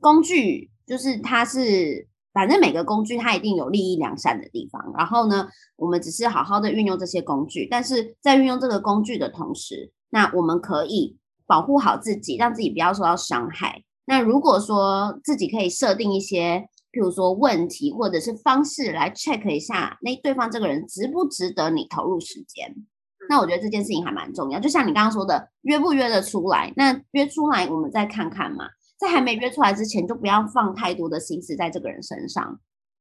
[0.00, 4.94] 工具就是它是，反正每个工具它一定有利益良善的地方。
[4.96, 11.16] 然后呢，我们只是好好的运用这些工具，但是在运用这个工具的同时，那我们可以
[11.46, 13.82] 保护好自己，让自己不要受到伤害。
[14.04, 16.68] 那如果说自己可以设定一些。
[16.96, 22.74] 譬如说问题或者是方式来 check 一下，那对方这个人值不值得你投入时间？
[23.28, 24.58] 那我觉得这件事情还蛮重要。
[24.58, 26.72] 就像你刚刚说的，约不约得出来？
[26.74, 28.64] 那约出来我们再看看嘛。
[28.96, 32.58] 在还没约出来之前，就不要放太多的心思在这个人身上。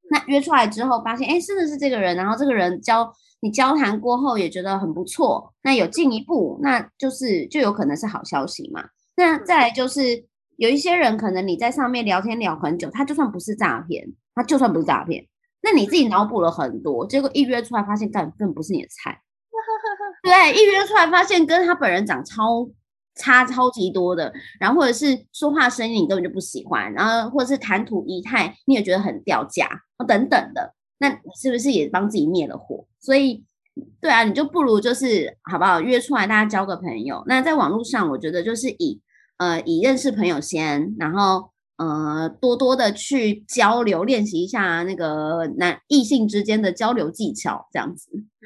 [0.09, 8.83] 那约出来之后，发现哎，真的是这个人，然后这个人交你交谈过后也觉得很不错，那有进一步，那就是就有可能是好消息嘛。
[9.15, 10.25] 那再来就是。
[10.57, 15.25] 有一些人可能你在上面聊天聊很久，他就算不是诈骗，他就算不是诈骗，
[15.61, 19.21] 那你自己脑补了很多，结果一约出来发现根本不是你的菜，
[20.23, 22.69] 对，一约出来发现跟他本人长超
[23.15, 29.69] 差超级多的，然后或者是说话声音你根本就不喜欢，然后或者是谈吐仪态你也觉得很掉价
[30.07, 32.85] 等等的，那你是不是也帮自己灭了火？
[33.01, 33.43] 所以，
[33.99, 37.23] 对啊，你就不如就是好不好约出来大家交个朋友？
[37.27, 39.01] 那在网络上，我觉得就是以。
[39.37, 48.09] 呃以认识朋友先，然后呃多多的去交流，练习一下那个男异性之间的交流技巧，这样子。
[48.13, 48.45] 嗯，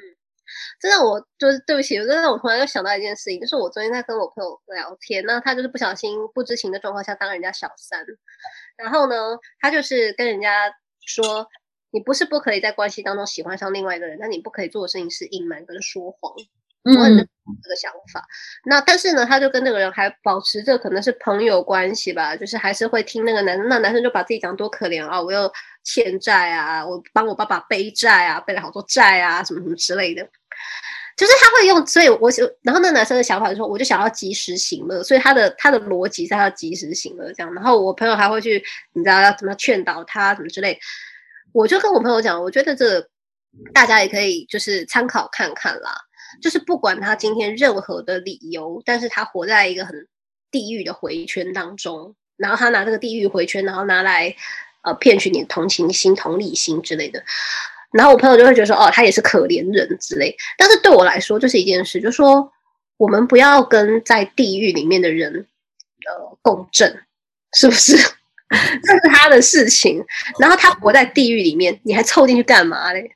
[0.79, 8.05] 真的，我就是对不起，我真的我突然又想到一件事情，就是我昨天在跟我朋友聊天，那他就是不小心不知情的状况下当人家小三，
[8.77, 9.15] 然后呢，
[9.59, 10.71] 他就是跟人家
[11.05, 11.47] 说。
[11.91, 16.31] 你不是不可以在关系当中喜欢上另外一个人，但你不可以做的事情是隐瞒跟说谎。
[16.83, 18.25] 我很认同这个想法。
[18.65, 23.67] 那但是呢，他就跟那个人还保持着可能是朋友关系吧，就是还是会听那个男生。
[23.67, 25.51] 那男生就把自己讲多可怜啊，我又
[25.83, 30.27] 欠债啊，我帮我爸爸背债啊，背了好多债啊，什么什么之类的。
[31.17, 37.53] 就是他会用，所以我就，然后那男生的想法就说，我就想要及时行乐，所以他的他的逻辑是要及时行乐这样。
[37.53, 38.63] 然后我朋友还会去，
[38.93, 40.79] 你知道要怎么劝导他，什么之类。
[41.51, 43.05] 我就跟我朋友讲，我觉得这
[43.73, 45.93] 大家也可以就是参考看看啦。
[46.41, 50.07] 就是不管他今天任何的理由，但是他活在一个很
[50.51, 54.35] 地狱的回圈当中，然后他拿这个地狱回圈，然后拿来
[54.83, 57.23] 呃骗取你的同情心、同理心之类的。
[57.91, 60.35] 然后我朋友就会觉得说，哦，他也是可怜人之类。
[60.57, 62.51] 但是对我来说，就是一件事，就是说
[62.97, 65.47] 我们不要跟在地狱里面的人
[66.07, 67.03] 呃共振，
[67.53, 67.97] 是不是？
[68.83, 70.03] 这是他的事情，
[70.39, 73.11] 然后他活在地狱里面，你还凑进去干嘛嘞？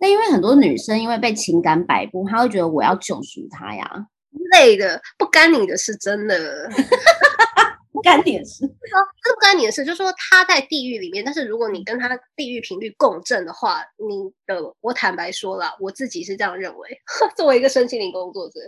[0.00, 4.06] 那因为很多女生因为被情感摆布，她会觉得我要救赎她呀，
[4.52, 6.68] 累的不干你的事，真的
[7.92, 8.66] 不干你的事。
[8.66, 17.00] 说这不干你的事，就是说他在地狱里面，但是如果你跟他地狱频率共振的话，你的我坦白说了，我自己是这样认为。
[17.36, 18.60] 作为一个身心灵工作者，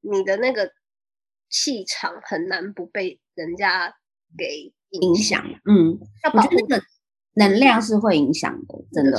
[0.00, 0.70] 你的那个
[1.50, 3.94] 气场很难不被人家
[4.38, 4.72] 给。
[5.00, 6.84] 影响，嗯，要保护那个
[7.34, 9.18] 能量是会影响的，真的。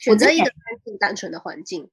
[0.00, 1.88] 选择一个安静单纯的环境。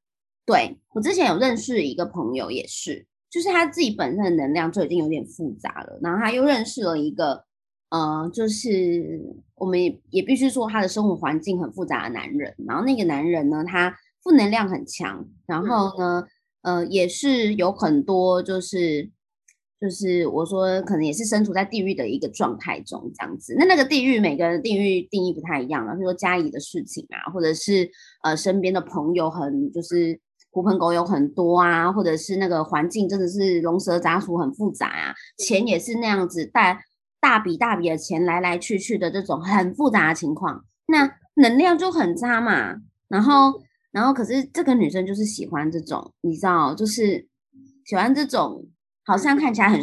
[0.45, 7.43] 对我之前有认识一个朋友，也是，就是他自己本身的能量就已经有点复杂了，然后他又认识了一个，
[7.89, 9.22] 呃，就是
[9.55, 16.26] 我们也也必须说他的生活环境很复杂的男人，然后那个男人呢，他负能量很强，然后呢，
[16.62, 19.12] 呃，也是有很多就是。
[19.80, 23.55] 就是我说，可能也是身处在地狱的一个状态中，这样子。
[23.59, 25.93] 那那个地狱，每个人地狱定义不太一样了。
[25.93, 27.88] 比如说家里的事情啊，或者是
[28.23, 30.19] 呃身边的朋友很就是
[30.49, 36.84] 狐朋狗友很多啊，或者是那个环境真的是龙蛇杂处很复杂啊，钱也是那样子带
[37.21, 42.78] 大笔大笔的钱来来去去的这种很复杂的情况，那能量就很差嘛。
[43.09, 43.61] 然后，
[43.91, 47.28] 然后可是这个女生就是喜欢这种，你知道，就是
[47.86, 48.65] 喜欢这种。
[49.08, 49.82] 好像看起来很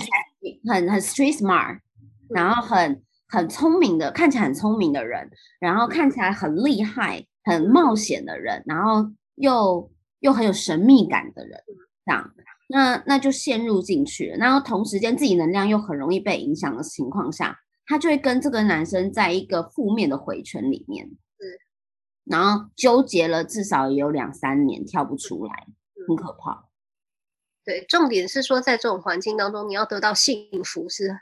[0.71, 1.81] 很很 street smart，
[2.29, 11.59] 然后很很聪明的，看起来很聪明的人，然后看起来很厉害、很冒险的人，然后又又很有神秘感的人，
[12.05, 12.31] 这样，
[12.69, 14.37] 那那就陷入进去了。
[14.37, 21.11] 然后同时间自己能量又很容易被影响的情况下，他就会跟这个男生在一个负面的回圈里面，
[22.25, 25.67] 然后纠结了至少也有两三年，跳不出来，
[26.07, 26.67] 很可怕。
[27.65, 31.19] 对，重点是说，在这种环境当中，你要得到幸福是，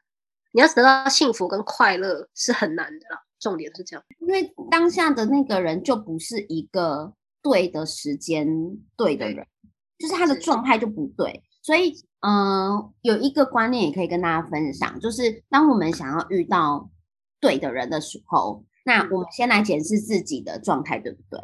[0.52, 3.22] 你要得到幸福跟快乐是很难的啦。
[3.38, 7.12] 重点是这样，因为当下的那个人就不是一个
[7.42, 8.46] 对的时间
[8.96, 9.46] 对的人，
[9.98, 11.42] 就是他的状态就不对。
[11.62, 16.90] 所以，嗯，有一个观念也可以跟大家分享，就是当我们想要遇到
[17.40, 21.40] 对的人的时候，那我们先来检视自己的状态对不对？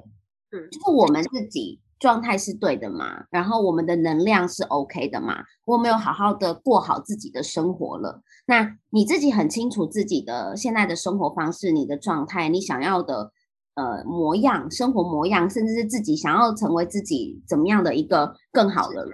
[0.51, 1.81] 嗯，就是我们自己。
[1.99, 3.25] 状态是对的嘛？
[3.31, 5.43] 然后我们的能量是 OK 的嘛？
[5.65, 8.23] 我没有好好的过好自己的生活了。
[8.47, 13.33] 那你自己很清楚自己的现在的生活方式、你的状态、你想要的
[13.75, 19.13] 呃模样、生活模样，甚至是自己想要成为自己怎么样的一个更好的人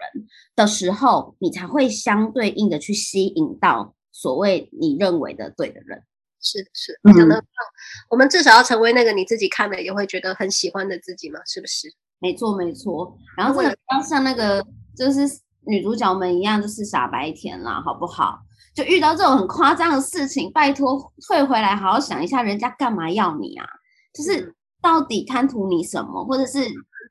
[0.54, 6.02] 的时候，你才会相对应的去吸引到所谓你认为的对的人。
[6.40, 7.42] 是是，讲的
[8.10, 11.40] 我们至少要成为那个你自己看了也会觉得很喜欢的自己嘛？
[11.46, 11.88] 是不是？
[12.24, 13.18] 没错，没错。
[13.36, 14.64] 然后这个要像那个
[14.96, 15.20] 就是
[15.66, 18.38] 女主角们一样，就是傻白甜啦，好不好？
[18.74, 23.66] 就遇到这种很夸张的事情，拜托退回来，好好想一下，人家干嘛要你啊？
[24.14, 26.60] 就是到底贪图你什么，或者是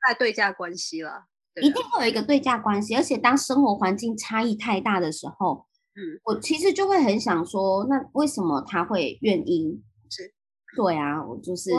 [0.06, 1.24] 在对价关系了？
[1.62, 2.96] 一定会有一个对价关系。
[2.96, 9.80] 而且当生活环境差异太大的时候，嗯，我其实就会很想说，那为什么他会愿意？
[10.10, 10.34] 是，
[10.76, 11.70] 对啊，我就是，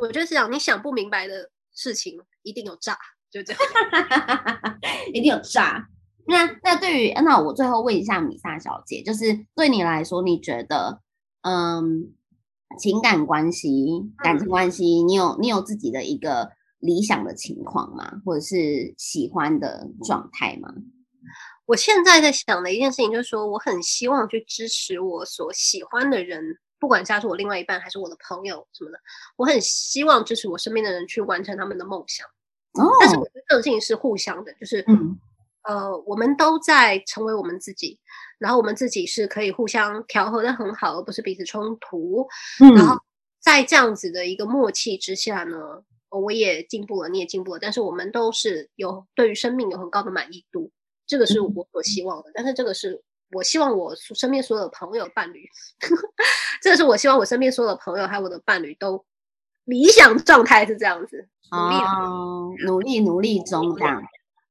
[0.00, 2.18] 我就是想你想不明白的事情。
[2.42, 2.98] 一定有诈，
[3.30, 3.60] 就这样，
[5.14, 5.88] 一定有诈。
[6.26, 11.00] 那那对于那我最后问一下米萨小姐，就是对你来说，你觉得
[11.40, 12.12] 嗯，
[12.78, 13.86] 情感关系、
[14.18, 16.50] 感情关系，你有你有自己的一个
[16.80, 18.20] 理想的情况吗？
[18.26, 20.68] 或者是喜欢的状态吗？
[21.64, 26.42] 我现在在想的一件事情就是说，我很希望去支持我所喜欢的人，
[26.78, 28.98] 不管他是我另外一半还是我的朋友什么的，
[29.36, 32.26] 我很希望支持我身边的人去完成他们的梦想。
[32.72, 35.18] 哦，但是我觉得这种事情是互相的，就是嗯
[35.62, 37.98] 呃，我们都在成为我们自己，
[38.38, 42.26] 然后我们自己是可以互相调和的很好，而不是彼此冲突。
[42.60, 42.96] 嗯，然后
[43.40, 45.56] 在这样子的一个默契之下呢，
[46.10, 50.70] 我也进步了，你也进步了，但是我们都是有对于生命有很高的满意度。
[51.06, 53.02] 这个是我所希望的，但是这个是
[53.32, 55.48] 我希望我身边所有的朋友、伴侣，
[56.62, 59.04] 这个是我希望我身边所有的朋友还有我的伴侣都
[59.64, 64.02] 理想状态是这样子，努力努力努力中这样。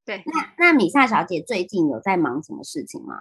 [0.04, 3.16] 对，那那米萨小姐最近有在忙什么事情吗？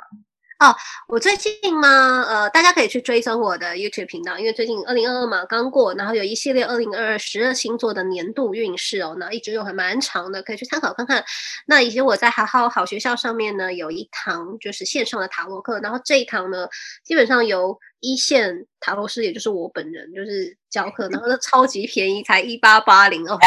[0.64, 0.74] 哦，
[1.10, 2.24] 我最近吗？
[2.26, 11.22] 呃，大家可以去追踪我的 YouTube 频道，因为最近二零二二嘛刚过，然后有一系列二零二二十二星座的年度运势哦，那一直有还蛮长的，可以去参考看看。
[11.66, 16.70] 那以及我在好好好学校上面呢，有一堂就是线上的塔罗课，然后这一堂呢，
[17.04, 23.38] 基本上由一线塔罗师，也就是我本人，就是教课，然后都超级便宜，才一八八零哦。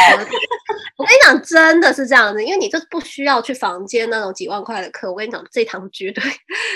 [0.97, 5.09] 我跟你讲，真的是这样子，因为你就不需要去房间那种几万块的课。
[5.11, 6.23] 我跟你讲，这堂绝对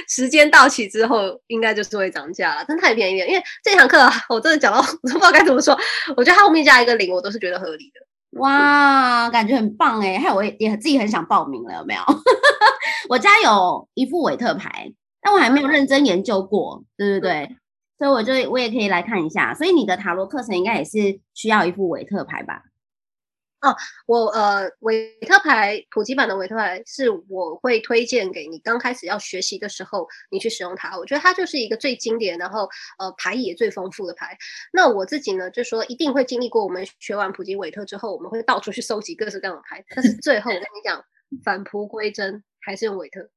[0.07, 1.17] 时间到期之后，
[1.47, 3.27] 应该就是会涨价了，真太便宜了。
[3.27, 3.97] 因为这堂课
[4.29, 5.75] 我真的讲到，我都不知道该怎么说。
[6.15, 8.39] 我觉得它后面加一个零，我都是觉得合理的。
[8.39, 10.17] 哇，感觉很棒哎！
[10.17, 12.01] 还有我也也自己很想报名了，有没有？
[13.09, 17.57] 我家有一副韦特牌，但我还没有认真研究过，对不对。
[17.97, 22.61] 所以我就我也可以来看一下，所以你的塔罗课程应该也是需要一副韦特牌吧？
[23.61, 23.75] 哦，
[24.07, 30.97] 我呃，韦特牌普及版的韦特牌是我会推荐给你刚开始要学习的时候，你去使用它。
[30.97, 34.35] 我觉得它就是一个最经典，然后呃牌也最丰富的牌。
[34.73, 39.85] 那我自己呢，就说一定会经历过我们学完普及韦特之后，我们会到处去收集各式各样的牌。
[39.95, 41.03] 但是最后我跟你讲，
[41.43, 43.29] 返璞归真还是用韦特。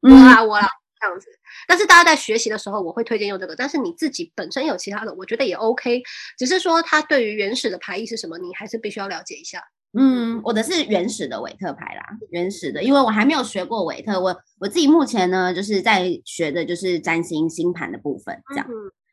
[0.00, 0.68] 我啦我啦。
[1.00, 1.26] 这样子，
[1.66, 3.54] 但是大家在学习的时候，我会推荐用这个。
[3.54, 6.02] 但是你自己本身有其他的，我觉得也 OK。
[6.36, 9.62] 只是说它对于原始的牌意是什么，你还是必须要了解一下。
[9.98, 14.20] 嗯，我的是原始的韦特牌啦，原始的，因为我还没有学过韦特。
[14.20, 18.66] 我我自己目前呢，就是在学的就是占星星盘的部分，这样。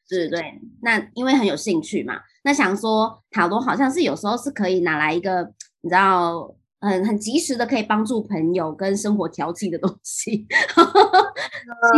[0.09, 0.61] 对对对。
[0.81, 6.55] 那因为很有兴趣嘛，那想说塔罗好像是有时候是可以拿来一个，你知道。
[6.81, 10.45] 很很及时的可以帮助朋友跟生活调剂的东西。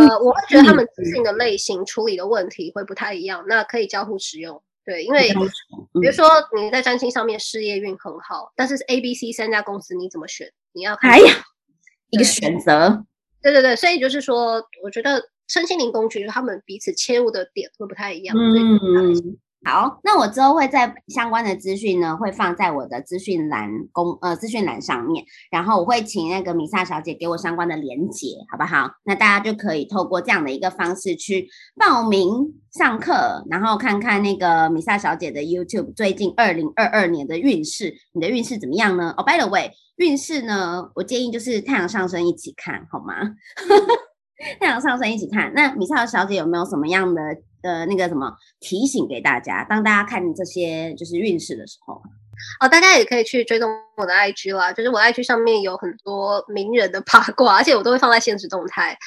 [0.10, 4.62] 呃，我会觉得他们自信的类型处理的问题会不太一样，那可以交互使用。
[4.86, 5.30] 对，因为
[6.02, 10.52] 比如说你在占星上面事业运很好，但是 A、B、C 三家公司你怎么选？
[10.72, 11.34] 你要哎呀，
[12.10, 13.06] 一个选择。
[13.42, 18.36] 对对对，所以就是说，我觉得身心灵工具他们彼此切入的点会不太一样。
[18.38, 19.38] 嗯。
[19.66, 28.92] 好，那我之后会在相关的资讯呢，会放在我的资讯栏公呃资讯栏上面，然后我会请那个米萨小姐给我相关的连接，好不好？
[29.04, 39.14] 那大家就可以透过这样的一个方式去报名上课，然后看看那个米萨小姐的 YouTube 最近二零二二年的运势，你的运势怎么样呢？
[39.18, 43.16] 哦，By the way，运势呢，我建议就是太阳上升一起看好吗？
[44.62, 45.52] 太阳上升一起看。
[45.56, 47.22] 那米萨小姐有没有什么样的？
[47.64, 52.02] 呃，那个什么提醒给大家，当大家看这些就是运势的时候，
[52.60, 58.98] 哦，大家也可以去追踪我的 IG 啦，就是我 IG 上面有很多名人的八卦，而且我都会放在现实动态。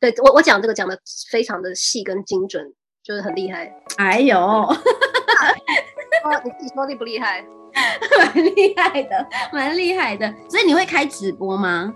[0.00, 0.98] 对我，我讲这个讲的
[1.30, 3.72] 非常的细跟精准，就是很厉害。
[3.96, 4.36] 哎呦，
[6.44, 7.44] 你自己说厉不厉害？
[8.18, 10.32] 蛮厉害的，蛮厉害的。
[10.48, 11.92] 所以你会开直播吗？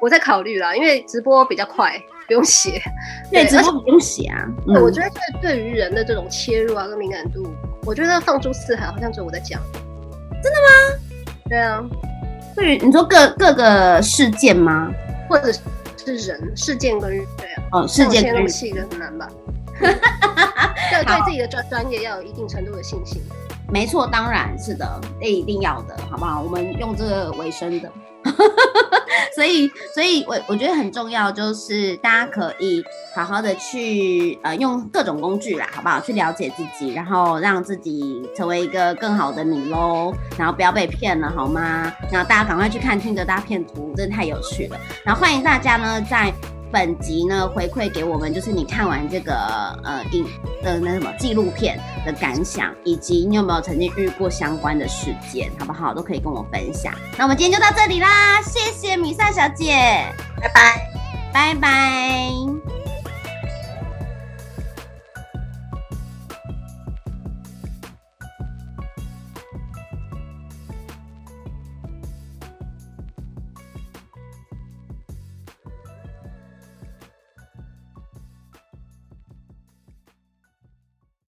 [0.00, 2.00] 我在考虑啦，因为直播比较快。
[2.30, 2.80] 不用写，
[3.28, 4.46] 对，直播不用写啊。
[4.80, 7.44] 我觉得对对于人的这种切入啊跟敏感度，
[7.84, 9.60] 我觉得放诸四海，好像只有我在讲。
[10.40, 11.34] 真的吗？
[11.48, 11.84] 对啊。
[12.54, 14.92] 对于你说各各个事件吗？
[15.28, 17.62] 或者是人事件跟对啊？
[17.72, 19.28] 哦，事件跟细的很难吧？
[19.80, 23.20] 对，对自己的专专业要有一定程度的信心。
[23.72, 26.42] 没错，当然是的，这一定要的，好不好？
[26.42, 27.90] 我们用这个为生的。
[29.34, 32.84] 所以，所以我我觉得很重要，就是大家可以
[33.14, 36.00] 好好的去呃用各种工具啦，好不好？
[36.00, 40.12] 去了解自己，然后让自己成为一个更好的你喽。
[40.36, 41.92] 然后不要被骗了，好吗？
[42.10, 44.78] 然后大家赶快去看听的大片图，真的太有趣了。
[45.04, 46.32] 然后欢迎大家呢在。
[46.72, 49.34] 本集呢回馈给我们，就是你看完这个
[49.84, 50.24] 呃影
[50.62, 55.92] 的那什么纪录片的感想，以及你有没有曾经遇过相关的事件，好不好？
[55.92, 56.92] 都可以跟我分享。
[57.16, 59.74] 那我们今天就到这里啦，谢谢米萨小姐，
[60.40, 60.90] 拜拜，
[61.32, 62.79] 拜拜。